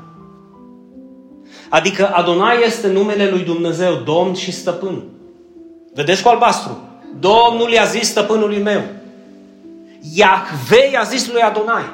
Adică 1.69 2.11
Adonai 2.13 2.65
este 2.65 2.89
numele 2.89 3.31
lui 3.31 3.41
Dumnezeu, 3.41 3.95
Domn 3.95 4.35
și 4.35 4.53
Stăpân. 4.53 5.03
Vedeți 5.95 6.23
cu 6.23 6.29
albastru? 6.29 6.79
Domnul 7.21 7.71
i-a 7.71 7.85
zis 7.85 8.09
stăpânului 8.09 8.63
meu. 8.63 8.83
Iahve 10.15 10.91
i-a 10.93 11.03
zis 11.03 11.33
lui 11.33 11.41
Adonai. 11.41 11.85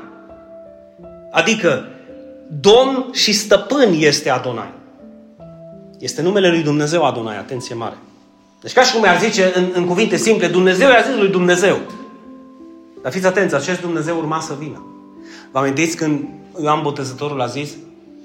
Adică 1.31 1.89
Domn 2.61 3.09
și 3.13 3.33
stăpân 3.33 3.93
este 3.99 4.31
Adonai. 4.31 4.73
Este 5.99 6.23
numele 6.23 6.49
lui 6.49 6.63
Dumnezeu 6.63 7.05
Adonai, 7.05 7.39
atenție 7.39 7.75
mare. 7.75 7.97
Deci 8.61 8.73
ca 8.73 8.83
și 8.83 8.95
cum 8.95 9.05
ar 9.09 9.19
zice 9.19 9.53
în, 9.55 9.71
în 9.75 9.87
cuvinte 9.87 10.17
simple, 10.17 10.47
Dumnezeu 10.47 10.89
i-a 10.89 11.05
zis 11.07 11.17
lui 11.17 11.29
Dumnezeu. 11.29 11.79
Dar 13.03 13.13
fiți 13.13 13.27
atenți, 13.27 13.55
acest 13.55 13.81
Dumnezeu 13.81 14.17
urma 14.17 14.41
să 14.41 14.55
vină. 14.59 14.87
Vă 15.53 15.59
amintiți 15.59 15.97
când 15.97 16.29
Ioan 16.63 16.83
Botezătorul 16.83 17.41
a 17.41 17.47
zis, 17.47 17.71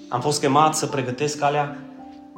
am 0.07 0.22
fost 0.22 0.39
chemat 0.39 0.75
să 0.75 0.86
pregătesc 0.86 1.38
calea 1.39 1.77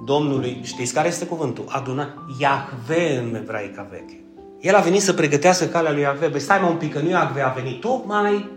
Domnului. 0.05 0.59
Știți 0.63 0.93
care 0.93 1.07
este 1.07 1.25
cuvântul? 1.25 1.65
Aduna 1.67 2.07
Iahve 2.39 3.17
în 3.17 3.35
ebraica 3.35 3.87
veche. 3.91 4.19
El 4.59 4.75
a 4.75 4.79
venit 4.79 5.01
să 5.01 5.13
pregătească 5.13 5.65
calea 5.65 5.91
lui 5.91 6.01
Iahve. 6.01 6.27
Băi, 6.27 6.39
stai 6.39 6.59
mă 6.61 6.67
un 6.67 6.75
pic, 6.75 6.93
că 6.93 6.99
nu 6.99 7.09
Iahve 7.09 7.41
a 7.41 7.49
venit. 7.49 7.81
Tocmai, 7.81 8.49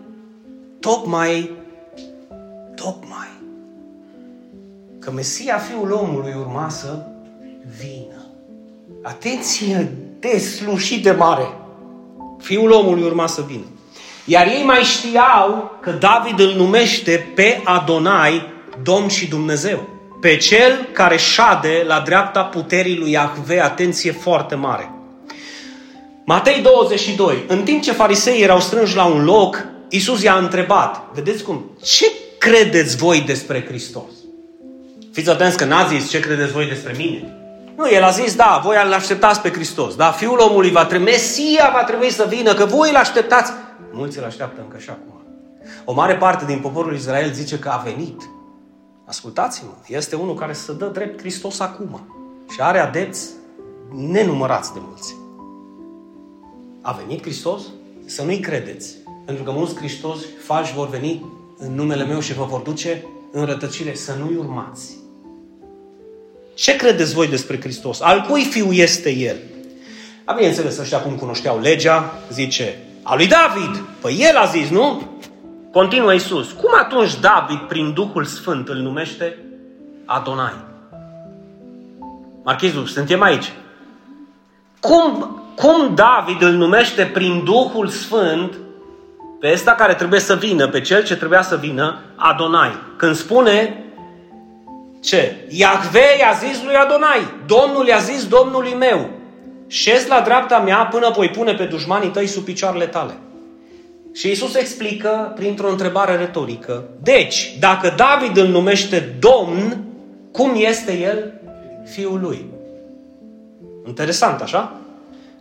tocmai, 0.81 1.51
tocmai. 2.83 3.31
Că 4.99 5.11
Mesia, 5.11 5.59
Fiul 5.59 5.91
omului, 5.91 6.35
urma 6.39 6.69
să 6.69 7.07
vină. 7.81 8.27
Atenție 9.03 9.93
de 10.19 10.39
slușit 10.39 11.03
de 11.03 11.11
mare. 11.11 11.49
Fiul 12.39 12.71
omului 12.71 13.03
urma 13.03 13.27
să 13.27 13.43
vină. 13.47 13.65
Iar 14.25 14.47
ei 14.47 14.63
mai 14.65 14.83
știau 14.83 15.79
că 15.81 15.91
David 15.91 16.39
îl 16.39 16.53
numește 16.57 17.33
pe 17.35 17.61
Adonai 17.65 18.43
Domn 18.83 19.09
și 19.09 19.29
Dumnezeu. 19.29 19.89
Pe 20.21 20.37
cel 20.37 20.89
care 20.93 21.17
șade 21.17 21.83
la 21.87 22.01
dreapta 22.01 22.45
puterii 22.45 22.99
lui 22.99 23.11
Iahve, 23.11 23.61
atenție 23.61 24.13
foarte 24.13 24.55
mare. 24.55 24.91
Matei 26.25 26.61
22. 26.61 27.45
În 27.49 27.63
timp 27.63 27.83
ce 27.83 27.93
fariseii 27.93 28.43
erau 28.43 28.61
strânși 28.61 28.97
la 28.97 29.05
un 29.05 29.25
loc, 29.25 29.67
Iisus 29.89 30.23
i-a 30.23 30.37
întrebat, 30.37 31.05
vedeți 31.15 31.43
cum, 31.43 31.71
ce 31.83 32.07
credeți 32.43 32.97
voi 32.97 33.21
despre 33.21 33.65
Hristos? 33.65 34.11
Fiți 35.13 35.31
atenți 35.31 35.57
că 35.57 35.65
n-a 35.65 35.87
zis 35.87 36.09
ce 36.09 36.21
credeți 36.21 36.53
voi 36.53 36.67
despre 36.67 36.95
mine. 36.97 37.37
Nu, 37.77 37.91
el 37.91 38.03
a 38.03 38.11
zis, 38.11 38.35
da, 38.35 38.61
voi 38.65 38.77
îl 38.85 38.93
așteptați 38.93 39.41
pe 39.41 39.51
Hristos. 39.51 39.95
Da, 39.95 40.11
Fiul 40.11 40.39
omului 40.39 40.71
va 40.71 40.85
trebui, 40.85 41.05
Mesia 41.05 41.71
va 41.73 41.85
trebui 41.85 42.11
să 42.11 42.27
vină, 42.29 42.55
că 42.55 42.65
voi 42.65 42.91
îl 42.91 42.97
așteptați. 42.97 43.53
Mulți 43.93 44.19
îl 44.19 44.25
așteaptă 44.25 44.61
încă 44.61 44.79
și 44.79 44.91
acum. 44.91 45.23
O 45.85 45.93
mare 45.93 46.17
parte 46.17 46.45
din 46.45 46.59
poporul 46.59 46.95
Israel 46.95 47.33
zice 47.33 47.59
că 47.59 47.69
a 47.69 47.83
venit. 47.85 48.23
Ascultați-mă, 49.07 49.73
este 49.87 50.17
unul 50.17 50.35
care 50.35 50.53
să 50.53 50.73
dă 50.73 50.87
drept 50.87 51.21
Hristos 51.21 51.61
acum. 51.61 52.07
Și 52.53 52.61
are 52.61 52.79
adepți 52.79 53.29
nenumărați 53.91 54.73
de 54.73 54.79
mulți. 54.83 55.15
A 56.81 56.93
venit 56.93 57.23
Hristos? 57.23 57.63
Să 58.05 58.23
nu-i 58.23 58.41
credeți. 58.41 58.95
Pentru 59.27 59.45
că 59.45 59.51
mulți 59.51 59.77
Hristos 59.77 60.19
falși 60.45 60.75
vor 60.75 60.89
veni 60.89 61.41
în 61.67 61.75
numele 61.75 62.05
meu 62.05 62.21
și 62.21 62.35
vă 62.35 62.45
vor 62.45 62.61
duce 62.61 63.05
în 63.31 63.45
rătăcire. 63.45 63.95
Să 63.95 64.15
nu-i 64.19 64.37
urmați. 64.37 64.97
Ce 66.55 66.77
credeți 66.77 67.15
voi 67.15 67.29
despre 67.29 67.61
Hristos? 67.61 68.01
Al 68.01 68.21
cui 68.21 68.45
fiu 68.45 68.73
este 68.73 69.11
El? 69.11 69.37
A, 70.25 70.33
bineînțeles, 70.33 70.79
ăștia 70.79 71.01
cum 71.01 71.15
cunoșteau 71.15 71.61
legea, 71.61 72.19
zice, 72.33 72.79
a 73.03 73.15
lui 73.15 73.27
David. 73.27 73.83
Păi 74.01 74.17
el 74.21 74.37
a 74.37 74.45
zis, 74.45 74.69
nu? 74.69 75.03
Continuă 75.73 76.13
Iisus. 76.13 76.53
Cum 76.53 76.71
atunci 76.79 77.21
David, 77.21 77.59
prin 77.59 77.93
Duhul 77.93 78.25
Sfânt, 78.25 78.69
îl 78.69 78.77
numește 78.77 79.39
Adonai? 80.05 80.55
Marchizul, 82.43 82.87
suntem 82.87 83.23
aici. 83.23 83.53
Cum, 84.81 85.43
cum 85.57 85.95
David 85.95 86.43
îl 86.43 86.53
numește 86.53 87.05
prin 87.05 87.45
Duhul 87.45 87.89
Sfânt 87.89 88.59
pe 89.43 89.51
ăsta 89.53 89.73
care 89.73 89.95
trebuie 89.95 90.21
să 90.21 90.35
vină, 90.35 90.69
pe 90.69 90.81
cel 90.81 91.05
ce 91.05 91.17
trebuia 91.17 91.43
să 91.43 91.57
vină, 91.57 91.99
Adonai? 92.17 92.71
Când 92.97 93.17
spune 93.17 93.85
ce? 95.01 95.47
Iahve 95.49 96.19
i-a 96.19 96.33
zis 96.49 96.63
lui 96.65 96.75
Adonai, 96.75 97.35
Domnul 97.47 97.87
i-a 97.87 97.99
zis 97.99 98.27
Domnului 98.27 98.75
meu, 98.75 99.11
șez 99.67 100.07
la 100.07 100.21
dreapta 100.21 100.59
mea 100.59 100.77
până 100.77 101.11
voi 101.15 101.29
pune 101.29 101.55
pe 101.55 101.65
dușmanii 101.65 102.11
tăi 102.11 102.27
sub 102.27 102.45
picioarele 102.45 102.87
tale. 102.87 103.13
Și 104.13 104.31
Isus 104.31 104.55
explică 104.55 105.33
printr-o 105.37 105.71
întrebare 105.71 106.17
retorică. 106.17 106.85
Deci, 107.03 107.57
dacă 107.59 107.93
David 107.97 108.37
îl 108.37 108.47
numește 108.47 109.17
Domn, 109.19 109.85
cum 110.33 110.53
este 110.57 110.99
el 110.99 111.33
fiul 111.93 112.21
lui? 112.21 112.45
Interesant, 113.87 114.41
așa? 114.41 114.73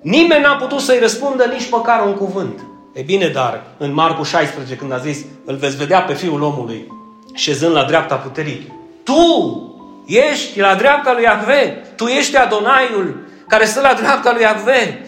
Nimeni 0.02 0.44
n-a 0.44 0.56
putut 0.56 0.80
să-i 0.80 1.00
răspundă 1.00 1.46
nici 1.46 1.70
măcar 1.70 2.06
un 2.06 2.14
cuvânt. 2.14 2.66
E 2.94 3.02
bine, 3.02 3.28
dar 3.28 3.64
în 3.78 3.94
Marcu 3.94 4.24
16, 4.24 4.76
când 4.76 4.92
a 4.92 4.98
zis, 4.98 5.26
îl 5.46 5.56
veți 5.56 5.78
vedea 5.78 6.02
pe 6.02 6.14
fiul 6.14 6.42
omului 6.42 6.92
șezând 7.34 7.74
la 7.74 7.84
dreapta 7.84 8.16
puterii. 8.16 8.74
Tu 9.04 9.64
ești 10.06 10.60
la 10.60 10.76
dreapta 10.76 11.14
lui 11.14 11.24
Iahve, 11.24 11.88
tu 11.96 12.06
ești 12.06 12.38
Adonaiul 12.38 13.28
care 13.48 13.66
stă 13.66 13.82
la 13.82 13.94
dreapta 13.94 14.32
lui 14.32 14.42
Iahve. 14.42 15.06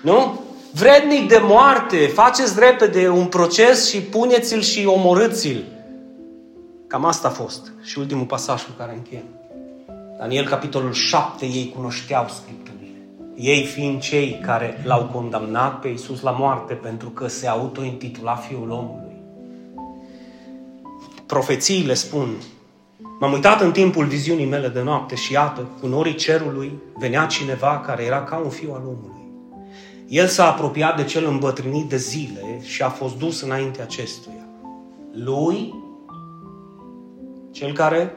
Nu? 0.00 0.40
vrednic 0.78 1.28
de 1.28 1.38
moarte, 1.42 1.96
faceți 1.96 2.60
repede 2.60 3.08
un 3.08 3.26
proces 3.26 3.88
și 3.88 4.00
puneți-l 4.00 4.60
și 4.60 4.86
omorâți-l. 4.86 5.64
Cam 6.86 7.04
asta 7.04 7.28
a 7.28 7.30
fost. 7.30 7.72
Și 7.82 7.98
ultimul 7.98 8.24
pasaj 8.24 8.62
cu 8.62 8.70
care 8.78 8.92
încheiem. 8.96 9.24
Daniel, 10.18 10.48
capitolul 10.48 10.92
7, 10.92 11.44
ei 11.44 11.72
cunoșteau 11.76 12.26
Scripturile. 12.28 12.75
Ei 13.36 13.64
fiind 13.64 14.00
cei 14.00 14.40
care 14.42 14.82
l-au 14.84 15.04
condamnat 15.04 15.80
pe 15.80 15.88
Iisus 15.88 16.20
la 16.20 16.30
moarte 16.30 16.74
pentru 16.74 17.08
că 17.08 17.26
se 17.26 17.46
autointitula 17.46 18.34
Fiul 18.34 18.70
omului. 18.70 19.16
Profețiile 21.26 21.94
spun, 21.94 22.28
M-am 23.18 23.32
uitat 23.32 23.60
în 23.60 23.72
timpul 23.72 24.04
viziunii 24.04 24.46
mele 24.46 24.68
de 24.68 24.82
noapte 24.82 25.14
și 25.14 25.32
iată, 25.32 25.68
cu 25.80 25.86
norii 25.86 26.14
cerului 26.14 26.78
venea 26.98 27.26
cineva 27.26 27.82
care 27.86 28.04
era 28.04 28.22
ca 28.22 28.36
un 28.36 28.48
fiu 28.48 28.72
al 28.72 28.82
omului. 28.86 29.24
El 30.08 30.26
s-a 30.26 30.46
apropiat 30.46 30.96
de 30.96 31.04
cel 31.04 31.26
îmbătrânit 31.26 31.88
de 31.88 31.96
zile 31.96 32.60
și 32.62 32.82
a 32.82 32.88
fost 32.88 33.18
dus 33.18 33.40
înainte 33.40 33.82
acestuia. 33.82 34.46
Lui, 35.12 35.74
cel 37.50 37.72
care 37.72 38.14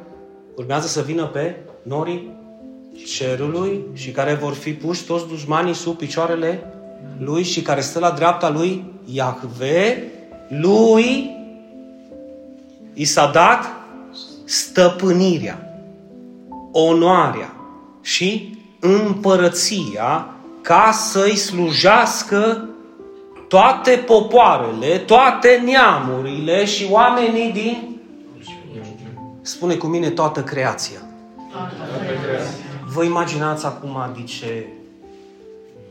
urmează 0.55 0.87
să 0.87 1.01
vină 1.01 1.25
pe 1.25 1.55
norii 1.83 2.38
cerului 3.05 3.81
și 3.93 4.11
care 4.11 4.33
vor 4.33 4.53
fi 4.53 4.73
puși 4.73 5.03
toți 5.03 5.27
dușmanii 5.27 5.73
sub 5.73 5.97
picioarele 5.97 6.63
lui 7.19 7.43
și 7.43 7.61
care 7.61 7.81
stă 7.81 7.99
la 7.99 8.11
dreapta 8.11 8.49
lui 8.49 8.83
Iahve, 9.05 10.03
lui 10.49 11.37
i 12.93 13.05
s-a 13.05 13.31
dat 13.33 13.65
stăpânirea, 14.45 15.81
onoarea 16.71 17.53
și 18.01 18.57
împărăția 18.79 20.25
ca 20.61 20.91
să-i 20.91 21.35
slujească 21.35 22.69
toate 23.47 23.91
popoarele, 23.91 24.97
toate 24.97 25.61
neamurile 25.65 26.65
și 26.65 26.87
oamenii 26.91 27.51
din... 27.51 27.99
Spune 29.41 29.75
cu 29.75 29.87
mine 29.87 30.09
toată 30.09 30.43
creația. 30.43 30.99
Vă 32.93 33.03
imaginați 33.03 33.65
acum, 33.65 33.95
adice, 33.95 34.67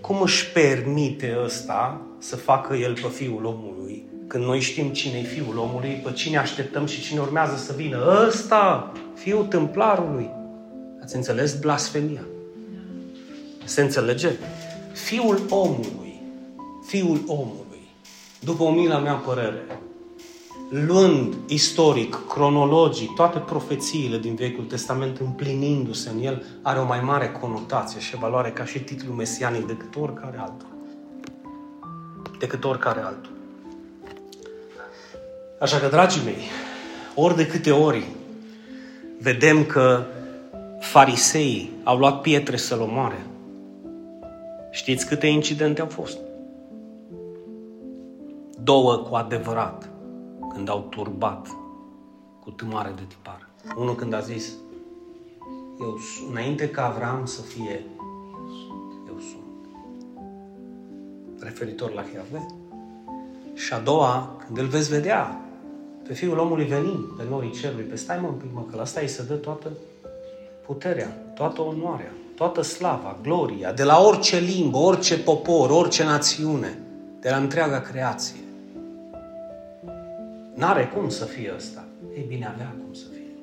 cum 0.00 0.20
își 0.22 0.50
permite 0.50 1.38
ăsta 1.44 2.00
să 2.18 2.36
facă 2.36 2.74
el 2.74 2.92
pe 2.92 3.08
fiul 3.08 3.44
omului, 3.44 4.04
când 4.26 4.44
noi 4.44 4.60
știm 4.60 4.88
cine 4.88 5.18
e 5.18 5.22
fiul 5.22 5.58
omului, 5.58 6.00
pe 6.04 6.12
cine 6.12 6.38
așteptăm 6.38 6.86
și 6.86 7.00
cine 7.00 7.20
urmează 7.20 7.56
să 7.56 7.72
vină. 7.76 8.24
Ăsta, 8.26 8.92
fiul 9.14 9.44
templarului. 9.44 10.30
Ați 11.02 11.16
înțeles 11.16 11.58
blasfemia? 11.58 12.24
Se 13.64 13.80
înțelege? 13.80 14.30
Fiul 14.92 15.40
omului, 15.48 16.20
fiul 16.86 17.20
omului, 17.26 17.88
după 18.40 18.62
o 18.62 18.70
mila 18.70 18.98
mea 18.98 19.14
părere, 19.14 19.64
luând 20.70 21.34
istoric, 21.46 22.18
cronologic, 22.28 23.14
toate 23.14 23.38
profețiile 23.38 24.18
din 24.18 24.34
Vechiul 24.34 24.64
Testament 24.64 25.18
împlinindu-se 25.18 26.10
în 26.10 26.22
el, 26.22 26.44
are 26.62 26.78
o 26.78 26.84
mai 26.84 27.00
mare 27.00 27.30
conotație 27.40 28.00
și 28.00 28.16
valoare 28.16 28.50
ca 28.50 28.64
și 28.64 28.78
titlul 28.78 29.14
mesianic 29.14 29.66
decât 29.66 29.96
oricare 29.96 30.38
altul. 30.38 30.68
Decât 32.38 32.64
oricare 32.64 33.00
altul. 33.00 33.32
Așa 35.60 35.78
că, 35.78 35.86
dragii 35.86 36.24
mei, 36.24 36.42
ori 37.14 37.36
de 37.36 37.46
câte 37.46 37.70
ori 37.70 38.04
vedem 39.20 39.64
că 39.64 40.02
fariseii 40.80 41.70
au 41.84 41.98
luat 41.98 42.20
pietre 42.20 42.56
să-l 42.56 42.80
omoare, 42.80 43.26
Știți 44.70 45.06
câte 45.06 45.26
incidente 45.26 45.80
au 45.80 45.86
fost? 45.86 46.18
Două 48.62 48.96
cu 48.96 49.14
adevărat, 49.14 49.88
când 50.58 50.70
au 50.70 50.86
turbat 50.90 51.46
cu 52.40 52.50
tâmare 52.50 52.92
de 52.96 53.02
tipar. 53.08 53.48
Unul 53.76 53.94
când 53.94 54.12
a 54.12 54.20
zis, 54.20 54.52
eu, 55.80 55.98
înainte 56.30 56.70
ca 56.70 56.86
Avram 56.86 57.26
să 57.26 57.40
fie, 57.40 57.84
eu 59.06 59.18
sunt. 59.18 59.68
Referitor 61.38 61.92
la 61.92 62.04
Iahve. 62.14 62.46
Și 63.54 63.72
a 63.72 63.78
doua, 63.78 64.36
când 64.46 64.58
îl 64.58 64.66
veți 64.66 64.88
vedea 64.88 65.40
pe 66.06 66.14
Fiul 66.14 66.38
omului 66.38 66.64
venind 66.64 67.04
pe 67.16 67.24
norii 67.28 67.52
cerului, 67.52 67.84
pe 67.84 67.96
stai 67.96 68.18
mă 68.20 68.26
un 68.26 68.34
pic, 68.34 68.50
mă, 68.52 68.64
că 68.70 68.76
la 68.76 68.82
asta 68.82 69.00
îi 69.00 69.08
se 69.08 69.22
dă 69.22 69.34
toată 69.34 69.70
puterea, 70.66 71.08
toată 71.34 71.60
onoarea, 71.60 72.12
toată 72.34 72.62
slava, 72.62 73.18
gloria, 73.22 73.72
de 73.72 73.84
la 73.84 74.00
orice 74.00 74.38
limbă, 74.38 74.78
orice 74.78 75.18
popor, 75.18 75.70
orice 75.70 76.04
națiune. 76.04 76.78
de 77.20 77.30
la 77.30 77.36
întreaga 77.36 77.80
creație. 77.80 78.47
N-are 80.58 80.92
cum 80.94 81.08
să 81.08 81.24
fie 81.24 81.52
ăsta. 81.56 81.84
Ei 82.14 82.24
bine, 82.28 82.46
avea 82.46 82.74
cum 82.84 82.94
să 82.94 83.04
fie. 83.12 83.34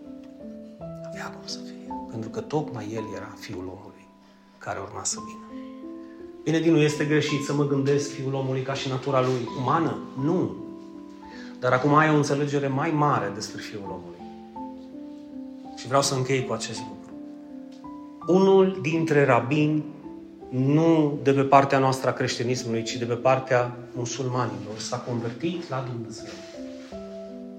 Avea 1.05 1.25
cum 1.25 1.47
să 1.47 1.57
fie. 1.57 1.93
Pentru 2.09 2.29
că 2.29 2.39
tocmai 2.39 2.91
El 2.93 3.03
era 3.15 3.33
Fiul 3.39 3.67
omului 3.77 4.07
care 4.57 4.79
urma 4.79 5.03
să 5.03 5.17
vină. 5.25 5.61
Bine, 6.43 6.59
din 6.59 6.71
nu 6.71 6.81
este 6.81 7.05
greșit 7.05 7.43
să 7.43 7.53
mă 7.53 7.67
gândesc 7.67 8.09
Fiul 8.09 8.33
omului 8.33 8.61
ca 8.61 8.73
și 8.73 8.89
natura 8.89 9.21
lui 9.21 9.47
umană? 9.59 9.97
Nu. 10.23 10.55
Dar 11.59 11.71
acum 11.71 11.93
ai 11.93 12.09
o 12.09 12.15
înțelegere 12.15 12.67
mai 12.67 12.91
mare 12.91 13.31
despre 13.33 13.61
Fiul 13.61 13.89
omului. 13.89 14.21
Și 15.75 15.87
vreau 15.87 16.01
să 16.01 16.15
închei 16.15 16.45
cu 16.45 16.53
acest 16.53 16.79
lucru. 16.79 17.13
Unul 18.27 18.79
dintre 18.81 19.25
rabini, 19.25 19.83
nu 20.49 21.19
de 21.23 21.31
pe 21.31 21.41
partea 21.41 21.79
noastră 21.79 22.09
a 22.09 22.13
creștinismului, 22.13 22.83
ci 22.83 22.95
de 22.95 23.05
pe 23.05 23.13
partea 23.13 23.77
musulmanilor, 23.93 24.77
s-a 24.77 24.97
convertit 24.97 25.69
la 25.69 25.85
Dumnezeu. 25.91 26.54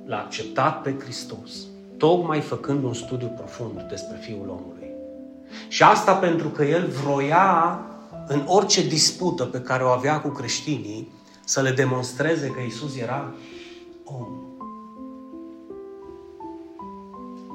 L-a 0.07 0.17
acceptat 0.17 0.83
pe 0.83 0.95
Hristos, 0.99 1.51
tocmai 1.97 2.41
făcând 2.41 2.85
un 2.85 2.95
studiu 2.95 3.33
profund 3.37 3.83
despre 3.83 4.17
Fiul 4.21 4.49
omului. 4.49 4.91
Și 5.69 5.83
asta 5.83 6.15
pentru 6.15 6.49
că 6.49 6.65
el 6.65 6.87
vroia, 6.87 7.81
în 8.27 8.43
orice 8.47 8.89
dispută 8.89 9.45
pe 9.45 9.61
care 9.61 9.83
o 9.83 9.89
avea 9.89 10.21
cu 10.21 10.29
creștinii, 10.29 11.13
să 11.45 11.61
le 11.61 11.71
demonstreze 11.71 12.47
că 12.47 12.61
Isus 12.61 12.97
era 12.97 13.33
om. 14.05 14.29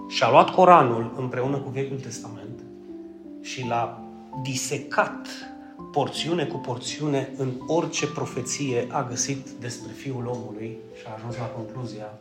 Și-a 0.07 0.29
luat 0.29 0.49
Coranul 0.49 1.13
împreună 1.17 1.57
cu 1.57 1.69
Vechiul 1.69 1.99
Testament 1.99 2.59
și 3.41 3.67
l-a 3.67 4.03
disecat 4.43 5.27
porțiune 5.91 6.45
cu 6.45 6.57
porțiune 6.57 7.33
în 7.37 7.51
orice 7.67 8.07
profeție 8.07 8.87
a 8.89 9.03
găsit 9.03 9.49
despre 9.49 9.91
Fiul 9.91 10.25
omului 10.25 10.77
și 10.99 11.05
a 11.07 11.13
ajuns 11.15 11.37
la 11.37 11.45
concluzia 11.45 12.19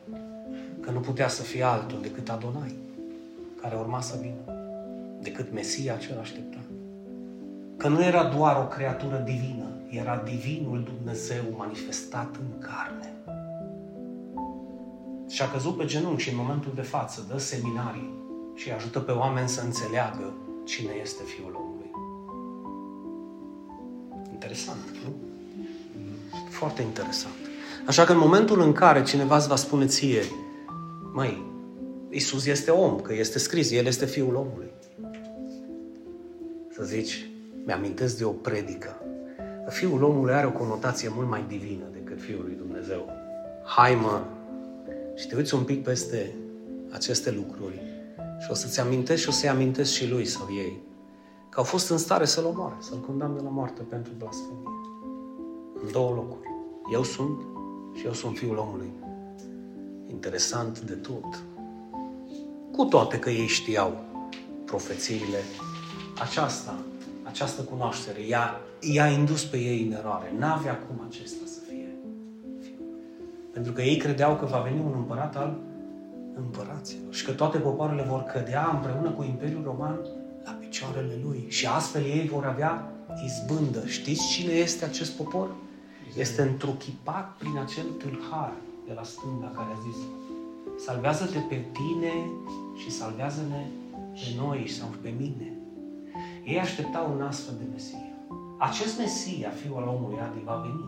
că 0.80 0.90
nu 0.90 1.00
putea 1.00 1.28
să 1.28 1.42
fie 1.42 1.62
altul 1.62 1.98
decât 2.02 2.28
Adonai, 2.28 2.74
care 3.60 3.76
urma 3.76 4.00
să 4.00 4.18
vină, 4.20 4.54
decât 5.22 5.52
Mesia 5.52 5.96
cel 5.96 6.18
așteptat. 6.18 6.64
Că 7.76 7.88
nu 7.88 8.02
era 8.02 8.24
doar 8.24 8.56
o 8.56 8.66
creatură 8.66 9.16
divină, 9.16 9.66
era 9.90 10.22
divinul 10.24 10.82
Dumnezeu 10.94 11.42
manifestat 11.56 12.36
în 12.36 12.58
carne. 12.58 13.12
Și 15.28 15.42
a 15.42 15.50
căzut 15.50 15.76
pe 15.76 15.84
genunchi 15.84 16.22
și 16.22 16.30
în 16.30 16.36
momentul 16.36 16.72
de 16.74 16.82
față 16.82 17.24
dă 17.28 17.38
seminarii 17.38 18.14
și 18.54 18.70
ajută 18.70 19.00
pe 19.00 19.12
oameni 19.12 19.48
să 19.48 19.62
înțeleagă 19.64 20.32
cine 20.64 20.92
este 21.02 21.22
Fiul 21.22 21.54
omului. 21.54 21.69
Interesant, 24.50 24.84
nu? 25.04 25.14
Foarte 26.48 26.82
interesant. 26.82 27.34
Așa 27.86 28.04
că 28.04 28.12
în 28.12 28.18
momentul 28.18 28.60
în 28.60 28.72
care 28.72 29.02
cineva 29.02 29.36
îți 29.36 29.48
va 29.48 29.56
spune 29.56 29.86
ție, 29.86 30.22
măi, 31.12 31.42
Isus 32.08 32.46
este 32.46 32.70
om, 32.70 33.00
că 33.00 33.14
este 33.14 33.38
scris, 33.38 33.70
El 33.70 33.86
este 33.86 34.06
Fiul 34.06 34.34
omului. 34.34 34.70
Să 36.70 36.84
zici, 36.84 37.30
mi-amintesc 37.64 38.18
de 38.18 38.24
o 38.24 38.30
predică. 38.30 39.02
Fiul 39.68 40.02
omului 40.02 40.34
are 40.34 40.46
o 40.46 40.52
conotație 40.52 41.10
mult 41.14 41.28
mai 41.28 41.44
divină 41.48 41.84
decât 41.92 42.22
Fiul 42.22 42.42
lui 42.42 42.54
Dumnezeu. 42.56 43.08
Hai 43.64 43.94
mă, 43.94 44.22
și 45.16 45.26
te 45.26 45.36
uiți 45.36 45.54
un 45.54 45.62
pic 45.62 45.82
peste 45.82 46.34
aceste 46.90 47.30
lucruri 47.30 47.82
și 48.40 48.50
o 48.50 48.54
să-ți 48.54 48.80
amintești 48.80 49.22
și 49.22 49.28
o 49.28 49.32
să-i 49.32 49.48
amintesc 49.48 49.92
și 49.92 50.08
lui 50.08 50.24
sau 50.24 50.48
ei 50.50 50.88
că 51.50 51.58
au 51.58 51.64
fost 51.64 51.90
în 51.90 51.98
stare 51.98 52.24
să-l 52.24 52.44
omoare, 52.44 52.74
să-l 52.78 52.98
condamne 52.98 53.40
la 53.42 53.48
moarte 53.48 53.82
pentru 53.82 54.12
blasfemie. 54.18 54.68
În 55.82 55.92
două 55.92 56.14
locuri. 56.14 56.48
Eu 56.92 57.02
sunt 57.02 57.40
și 57.94 58.06
eu 58.06 58.12
sunt 58.12 58.36
fiul 58.36 58.56
omului. 58.56 58.92
Interesant 60.06 60.80
de 60.80 60.94
tot. 60.94 61.42
Cu 62.72 62.84
toate 62.84 63.18
că 63.18 63.30
ei 63.30 63.46
știau 63.46 63.92
profețiile, 64.64 65.38
aceasta, 66.20 66.74
această 67.22 67.62
cunoaștere, 67.62 68.26
i-a, 68.26 68.60
i-a 68.80 69.06
indus 69.06 69.44
pe 69.44 69.56
ei 69.56 69.86
în 69.86 69.92
eroare. 69.92 70.34
N-avea 70.38 70.78
cum 70.78 71.06
acesta 71.08 71.44
să 71.46 71.60
fie 71.68 71.88
Pentru 73.52 73.72
că 73.72 73.82
ei 73.82 73.96
credeau 73.96 74.36
că 74.36 74.46
va 74.46 74.58
veni 74.58 74.80
un 74.80 74.92
împărat 74.96 75.36
al 75.36 75.58
împăraților 76.34 77.14
și 77.14 77.24
că 77.24 77.32
toate 77.32 77.58
popoarele 77.58 78.02
vor 78.02 78.22
cădea 78.22 78.70
împreună 78.72 79.10
cu 79.10 79.22
Imperiul 79.22 79.62
Roman 79.64 79.98
la 80.44 80.50
picioarele 80.50 81.18
lui 81.22 81.44
și 81.48 81.66
astfel 81.66 82.04
ei 82.04 82.28
vor 82.28 82.44
avea 82.44 82.92
izbândă. 83.24 83.86
Știți 83.86 84.28
cine 84.28 84.52
este 84.52 84.84
acest 84.84 85.12
popor? 85.12 85.48
Este 86.16 86.42
întruchipat 86.42 87.36
prin 87.38 87.58
acel 87.58 87.84
tâlhar 87.84 88.52
de 88.86 88.92
la 88.92 89.02
stânga 89.02 89.50
care 89.54 89.68
a 89.76 89.80
zis 89.88 89.96
salvează-te 90.84 91.38
pe 91.38 91.64
tine 91.72 92.12
și 92.76 92.90
salvează-ne 92.90 93.66
pe 94.12 94.34
noi 94.36 94.68
sau 94.68 94.88
pe 95.02 95.08
mine. 95.18 95.52
Ei 96.44 96.60
așteptau 96.60 97.12
un 97.12 97.22
astfel 97.22 97.54
de 97.58 97.64
Mesia. 97.72 97.98
Acest 98.58 98.98
Mesia, 98.98 99.50
Fiul 99.50 99.82
omului 99.96 100.18
Adi, 100.20 100.44
va 100.44 100.54
veni. 100.54 100.84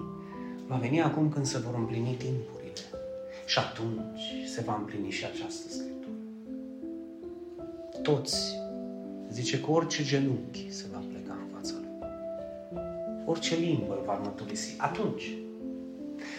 Va 0.67 0.77
veni 0.77 1.03
acum 1.03 1.29
când 1.29 1.47
se 1.47 1.59
vor 1.59 1.75
împlini 1.75 2.15
timpurile. 2.15 2.81
Și 3.47 3.59
atunci 3.59 4.49
se 4.55 4.63
va 4.67 4.77
împlini 4.79 5.11
și 5.11 5.25
această 5.25 5.69
Scriptură. 5.69 6.17
Toți 8.03 8.62
Zice 9.33 9.61
că 9.61 9.71
orice 9.71 10.05
genunchi 10.05 10.67
se 10.71 10.85
va 10.93 11.03
pleca 11.09 11.33
în 11.33 11.49
fața 11.55 11.75
lui. 11.81 12.09
Orice 13.27 13.55
limbă 13.55 13.95
îl 13.99 14.03
va 14.07 14.21
mărturisi. 14.23 14.75
Atunci, 14.79 15.33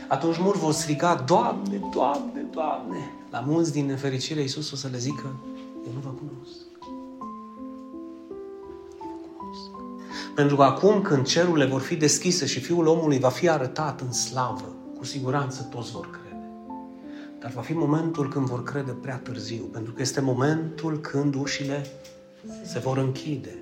atunci 0.07 0.37
mulți 0.37 0.59
vor 0.59 0.71
striga, 0.71 1.23
Doamne, 1.27 1.81
Doamne, 1.93 2.45
Doamne. 2.51 2.97
La 3.31 3.39
mulți 3.39 3.71
din 3.71 3.85
nefericire 3.85 4.41
Iisus 4.41 4.71
o 4.71 4.75
să 4.75 4.87
le 4.91 4.97
zică, 4.97 5.39
eu 5.85 5.91
nu 5.93 5.99
vă 5.99 6.09
cunosc. 6.09 6.61
Pentru 10.35 10.55
că 10.55 10.63
acum 10.63 11.01
când 11.01 11.25
cerurile 11.25 11.65
vor 11.65 11.81
fi 11.81 11.95
deschise 11.95 12.45
și 12.45 12.59
Fiul 12.59 12.87
omului 12.87 13.19
va 13.19 13.29
fi 13.29 13.49
arătat 13.49 14.01
în 14.01 14.11
slavă, 14.11 14.75
cu 14.97 15.05
siguranță 15.05 15.63
toți 15.63 15.91
vor 15.91 16.09
crede. 16.09 16.47
Dar 17.39 17.51
va 17.51 17.61
fi 17.61 17.73
momentul 17.73 18.29
când 18.29 18.45
vor 18.45 18.63
crede 18.63 18.91
prea 18.91 19.17
târziu, 19.17 19.63
pentru 19.63 19.93
că 19.93 20.01
este 20.01 20.21
momentul 20.21 20.99
când 20.99 21.35
ușile 21.35 21.85
se 22.65 22.79
vor 22.79 22.97
închide. 22.97 23.55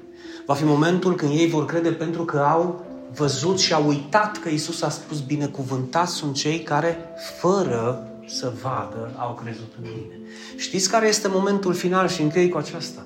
Va 0.45 0.53
fi 0.53 0.63
momentul 0.63 1.15
când 1.15 1.31
ei 1.31 1.49
vor 1.49 1.65
crede 1.65 1.91
pentru 1.91 2.25
că 2.25 2.39
au 2.39 2.85
văzut 3.15 3.59
și 3.59 3.73
au 3.73 3.87
uitat 3.87 4.37
că 4.37 4.49
Isus 4.49 4.81
a 4.81 4.89
spus 4.89 5.19
binecuvântați 5.19 6.13
sunt 6.13 6.35
cei 6.35 6.59
care 6.59 6.97
fără 7.39 8.07
să 8.27 8.53
vadă 8.61 9.13
au 9.17 9.33
crezut 9.43 9.71
în 9.81 9.89
mine. 9.89 10.19
Știți 10.57 10.89
care 10.89 11.07
este 11.07 11.27
momentul 11.27 11.73
final 11.73 12.07
și 12.07 12.21
închei 12.21 12.49
cu 12.49 12.57
aceasta? 12.57 13.05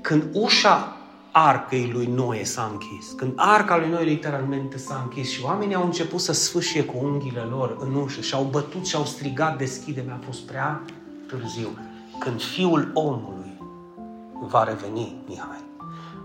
Când 0.00 0.22
ușa 0.32 0.96
arcăi 1.32 1.90
lui 1.92 2.06
Noe 2.06 2.44
s-a 2.44 2.70
închis, 2.72 3.10
când 3.16 3.32
arca 3.36 3.76
lui 3.76 3.88
Noe 3.88 4.04
literalmente 4.04 4.78
s-a 4.78 5.00
închis 5.04 5.30
și 5.30 5.44
oamenii 5.44 5.74
au 5.74 5.84
început 5.84 6.20
să 6.20 6.32
sfâșie 6.32 6.84
cu 6.84 6.96
unghiile 7.02 7.40
lor 7.40 7.76
în 7.80 7.94
ușă 7.94 8.20
și 8.20 8.34
au 8.34 8.48
bătut 8.50 8.86
și 8.86 8.96
au 8.96 9.04
strigat 9.04 9.58
deschide, 9.58 10.02
mi-a 10.06 10.20
fost 10.24 10.40
prea 10.40 10.82
târziu. 11.26 11.68
Când 12.18 12.42
fiul 12.42 12.90
omului 12.94 13.47
va 14.40 14.64
reveni 14.64 15.22
Mihai. 15.26 15.64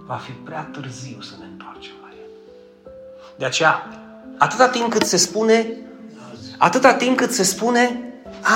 Va 0.06 0.15
fi 0.15 0.32
prea 0.32 0.63
târziu 0.63 1.21
să 1.21 1.34
ne 1.39 1.45
întoarcem 1.52 1.93
la 2.02 2.10
el. 2.10 2.30
De 3.38 3.45
aceea, 3.45 3.88
atâta 4.38 4.69
timp 4.69 4.89
cât 4.89 5.06
se 5.06 5.17
spune, 5.17 5.78
atâta 6.58 6.93
timp 6.93 7.17
cât 7.17 7.32
se 7.32 7.43
spune, 7.43 8.13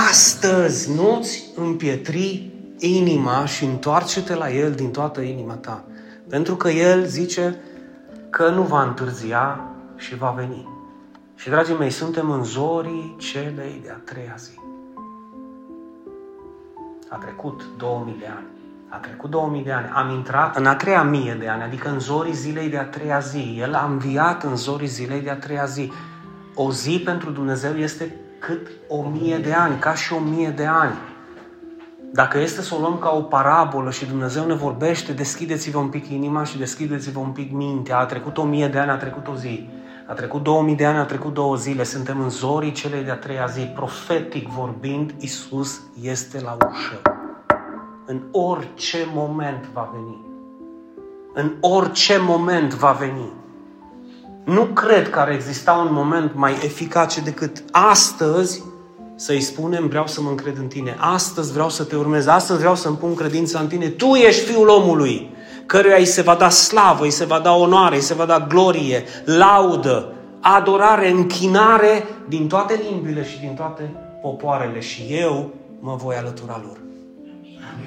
astăzi 0.09 0.93
nu-ți 0.93 1.43
împietri 1.55 2.51
inima 2.77 3.45
și 3.45 3.65
întoarce-te 3.65 4.35
la 4.35 4.51
El 4.51 4.71
din 4.71 4.91
toată 4.91 5.21
inima 5.21 5.53
ta. 5.53 5.83
Pentru 6.29 6.55
că 6.55 6.69
El 6.69 7.05
zice 7.05 7.61
că 8.29 8.49
nu 8.49 8.61
va 8.61 8.83
întârzia 8.83 9.59
și 9.95 10.15
va 10.15 10.29
veni. 10.29 10.67
Și, 11.35 11.49
dragii 11.49 11.77
mei, 11.77 11.89
suntem 11.89 12.31
în 12.31 12.43
zorii 12.43 13.15
celei 13.19 13.81
de-a 13.83 14.01
treia 14.05 14.35
zi. 14.37 14.59
A 17.09 17.15
trecut 17.15 17.65
2000 17.77 18.15
de 18.19 18.25
ani. 18.25 18.56
A 18.89 18.97
trecut 18.97 19.29
2000 19.29 19.63
de 19.63 19.71
ani, 19.71 19.89
am 19.93 20.09
intrat 20.09 20.57
în 20.57 20.65
a 20.65 20.75
treia 20.75 21.03
mie 21.03 21.37
de 21.39 21.47
ani, 21.47 21.63
adică 21.63 21.89
în 21.89 21.99
zorii 21.99 22.33
zilei 22.33 22.69
de 22.69 22.77
a 22.77 22.83
treia 22.83 23.19
zi. 23.19 23.57
El 23.59 23.73
a 23.73 23.85
înviat 23.85 24.43
în 24.43 24.55
zorii 24.55 24.87
zilei 24.87 25.21
de 25.21 25.29
a 25.29 25.35
treia 25.35 25.65
zi. 25.65 25.91
O 26.55 26.71
zi 26.71 27.01
pentru 27.05 27.29
Dumnezeu 27.29 27.75
este 27.75 28.15
cât 28.39 28.67
o 28.87 29.09
mie 29.09 29.37
de 29.37 29.53
ani, 29.53 29.79
ca 29.79 29.93
și 29.93 30.13
o 30.13 30.19
mie 30.19 30.49
de 30.49 30.65
ani. 30.65 30.93
Dacă 32.11 32.39
este 32.39 32.61
să 32.61 32.75
o 32.75 32.79
luăm 32.79 32.97
ca 32.97 33.09
o 33.09 33.21
parabolă 33.21 33.91
și 33.91 34.05
Dumnezeu 34.05 34.45
ne 34.45 34.53
vorbește, 34.53 35.11
deschideți-vă 35.11 35.77
un 35.77 35.89
pic 35.89 36.07
inima 36.07 36.43
și 36.43 36.57
deschideți-vă 36.57 37.19
un 37.19 37.31
pic 37.31 37.51
mintea. 37.51 37.97
A 37.97 38.05
trecut 38.05 38.37
o 38.37 38.43
mie 38.43 38.67
de 38.67 38.77
ani, 38.77 38.89
a 38.89 38.97
trecut 38.97 39.27
o 39.27 39.35
zi. 39.35 39.69
A 40.07 40.13
trecut 40.13 40.43
2000 40.43 40.75
de 40.75 40.85
ani, 40.85 40.97
a 40.97 41.05
trecut 41.05 41.33
două 41.33 41.55
zile. 41.55 41.83
Suntem 41.83 42.19
în 42.19 42.29
zorii 42.29 42.71
celei 42.71 43.03
de-a 43.03 43.15
treia 43.15 43.45
zi. 43.45 43.61
Profetic 43.61 44.47
vorbind, 44.47 45.13
Isus 45.19 45.81
este 46.01 46.41
la 46.41 46.57
ușă 46.69 47.16
în 48.09 48.21
orice 48.31 49.07
moment 49.13 49.69
va 49.73 49.89
veni. 49.93 50.25
În 51.33 51.51
orice 51.61 52.17
moment 52.21 52.73
va 52.73 52.91
veni. 52.91 53.31
nu 54.43 54.61
cred 54.61 55.09
că 55.09 55.19
ar 55.19 55.29
exista 55.29 55.73
un 55.73 55.93
moment 55.93 56.31
mai 56.35 56.51
eficace 56.51 57.21
decât 57.21 57.63
astăzi 57.71 58.63
să-i 59.15 59.41
spunem, 59.41 59.87
vreau 59.87 60.07
să 60.07 60.21
mă 60.21 60.29
încred 60.29 60.57
în 60.57 60.67
tine, 60.67 60.95
astăzi 60.99 61.51
vreau 61.51 61.69
să 61.69 61.83
te 61.83 61.95
urmez, 61.95 62.27
astăzi 62.27 62.59
vreau 62.59 62.75
să-mi 62.75 62.97
pun 62.97 63.15
credința 63.15 63.59
în 63.59 63.67
tine, 63.67 63.87
tu 63.87 64.05
ești 64.05 64.51
Fiul 64.51 64.67
omului, 64.67 65.35
căruia 65.65 65.97
îi 65.97 66.05
se 66.05 66.21
va 66.21 66.35
da 66.35 66.49
slavă, 66.49 67.03
îi 67.03 67.09
se 67.09 67.25
va 67.25 67.39
da 67.39 67.53
onoare, 67.53 67.95
îi 67.95 68.01
se 68.01 68.13
va 68.13 68.25
da 68.25 68.45
glorie, 68.49 69.03
laudă, 69.25 70.13
adorare, 70.39 71.09
închinare 71.09 72.03
din 72.27 72.47
toate 72.47 72.81
limbile 72.89 73.25
și 73.25 73.39
din 73.39 73.53
toate 73.55 73.95
popoarele 74.21 74.79
și 74.79 75.05
eu 75.09 75.49
mă 75.79 75.95
voi 75.95 76.15
alătura 76.15 76.61
lor. 76.65 76.86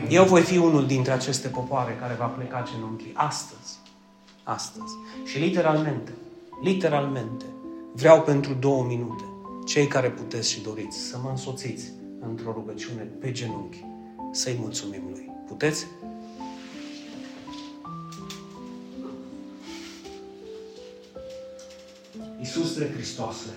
Eu 0.09 0.25
voi 0.25 0.43
fi 0.43 0.57
unul 0.57 0.87
dintre 0.87 1.13
aceste 1.13 1.49
popoare 1.49 1.97
care 2.01 2.15
va 2.19 2.27
pleca 2.27 2.69
genunchii 2.73 3.13
astăzi. 3.15 3.79
Astăzi. 4.43 4.93
Și 5.25 5.39
literalmente, 5.39 6.13
literalmente, 6.63 7.45
vreau 7.93 8.23
pentru 8.23 8.55
două 8.55 8.85
minute, 8.85 9.25
cei 9.67 9.87
care 9.87 10.11
puteți 10.11 10.51
și 10.51 10.63
doriți, 10.63 10.99
să 10.99 11.19
mă 11.23 11.29
însoțiți 11.31 11.93
într-o 12.21 12.53
rugăciune 12.53 13.03
pe 13.03 13.33
genunchi, 13.33 13.85
să-i 14.33 14.57
mulțumim 14.61 15.03
Lui. 15.11 15.31
Puteți? 15.47 15.87
Iisuse 22.39 22.91
Hristoase, 22.95 23.49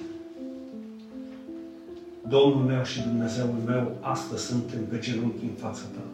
Domnul 2.28 2.64
meu 2.66 2.84
și 2.84 3.02
Dumnezeul 3.02 3.62
meu, 3.66 3.98
astăzi 4.00 4.46
suntem 4.46 4.86
pe 4.86 5.00
genunchi 5.00 5.44
în 5.44 5.56
fața 5.58 5.82
Ta. 5.94 6.13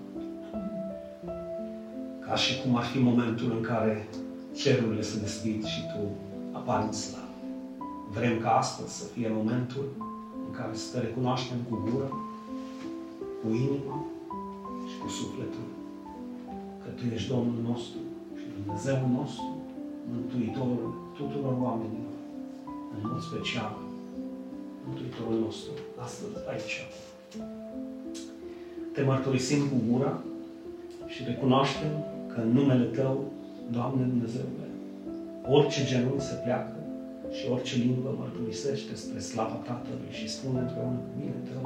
Ca 2.30 2.36
și 2.36 2.62
cum 2.62 2.76
ar 2.76 2.84
fi 2.84 3.00
momentul 3.00 3.52
în 3.52 3.62
care 3.62 4.10
cerurile 4.56 5.02
se 5.02 5.20
deschid 5.20 5.64
și 5.66 5.82
Tu 5.92 6.02
apari 6.52 6.86
în 6.86 6.92
slavă. 6.92 7.34
Vrem 8.12 8.40
ca 8.40 8.52
astăzi 8.58 8.98
să 9.00 9.06
fie 9.06 9.30
momentul 9.34 9.86
în 10.48 10.52
care 10.58 10.74
să 10.76 10.86
te 10.92 11.00
recunoaștem 11.06 11.58
cu 11.70 11.76
gură, 11.84 12.10
cu 13.42 13.48
inima 13.54 14.06
și 14.90 14.98
cu 15.02 15.08
sufletul. 15.08 15.68
Că 16.84 16.90
Tu 16.90 17.14
ești 17.14 17.30
Domnul 17.30 17.62
nostru 17.70 18.00
și 18.40 18.46
Dumnezeul 18.58 19.10
nostru, 19.20 19.48
Mântuitorul 20.12 20.94
tuturor 21.18 21.56
oamenilor, 21.62 22.16
în 22.94 23.10
mod 23.12 23.22
special, 23.22 23.76
Mântuitorul 24.88 25.40
nostru, 25.46 25.72
astăzi, 26.06 26.34
aici. 26.52 26.76
Te 28.94 29.02
mărturisim 29.02 29.62
cu 29.68 29.78
gura 29.90 30.14
și 31.08 31.24
recunoaștem 31.24 31.90
că 31.90 32.09
în 32.44 32.50
numele 32.58 32.88
Tău, 32.98 33.16
Doamne 33.76 34.04
Dumnezeule, 34.12 34.68
orice 35.58 35.82
genunchi 35.90 36.30
se 36.30 36.36
pleacă 36.44 36.78
și 37.36 37.44
orice 37.54 37.76
limbă 37.86 38.10
mărturisește 38.20 38.94
spre 39.04 39.20
slava 39.32 39.58
Tatălui 39.70 40.12
și 40.18 40.34
spune 40.36 40.60
împreună 40.62 41.00
cu 41.06 41.14
mine 41.20 41.40
Tău, 41.50 41.64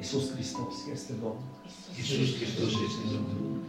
Iisus 0.00 0.24
Hristos 0.34 0.74
este 0.96 1.12
Domnul. 1.22 1.50
Iisus 1.98 2.28
Hristos 2.38 2.72
este 2.86 3.02
Domnul. 3.14 3.60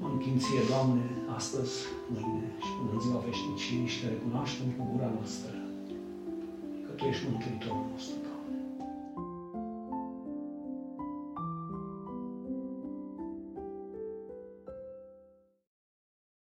Mă 0.00 0.06
închin 0.12 0.36
ție, 0.42 0.62
Doamne, 0.72 1.04
astăzi, 1.38 1.74
mâine 2.12 2.48
și 2.64 2.70
până 2.76 2.90
în 2.94 3.00
ziua 3.04 3.24
veșniciei 3.26 3.90
și 3.92 4.00
te 4.00 4.06
recunoaștem 4.14 4.68
cu 4.76 4.82
gura 4.90 5.10
noastră 5.16 5.50
că 6.84 6.90
Tu 6.98 7.04
ești 7.10 7.24
Mântuitorul 7.28 7.86
nostru, 7.92 8.29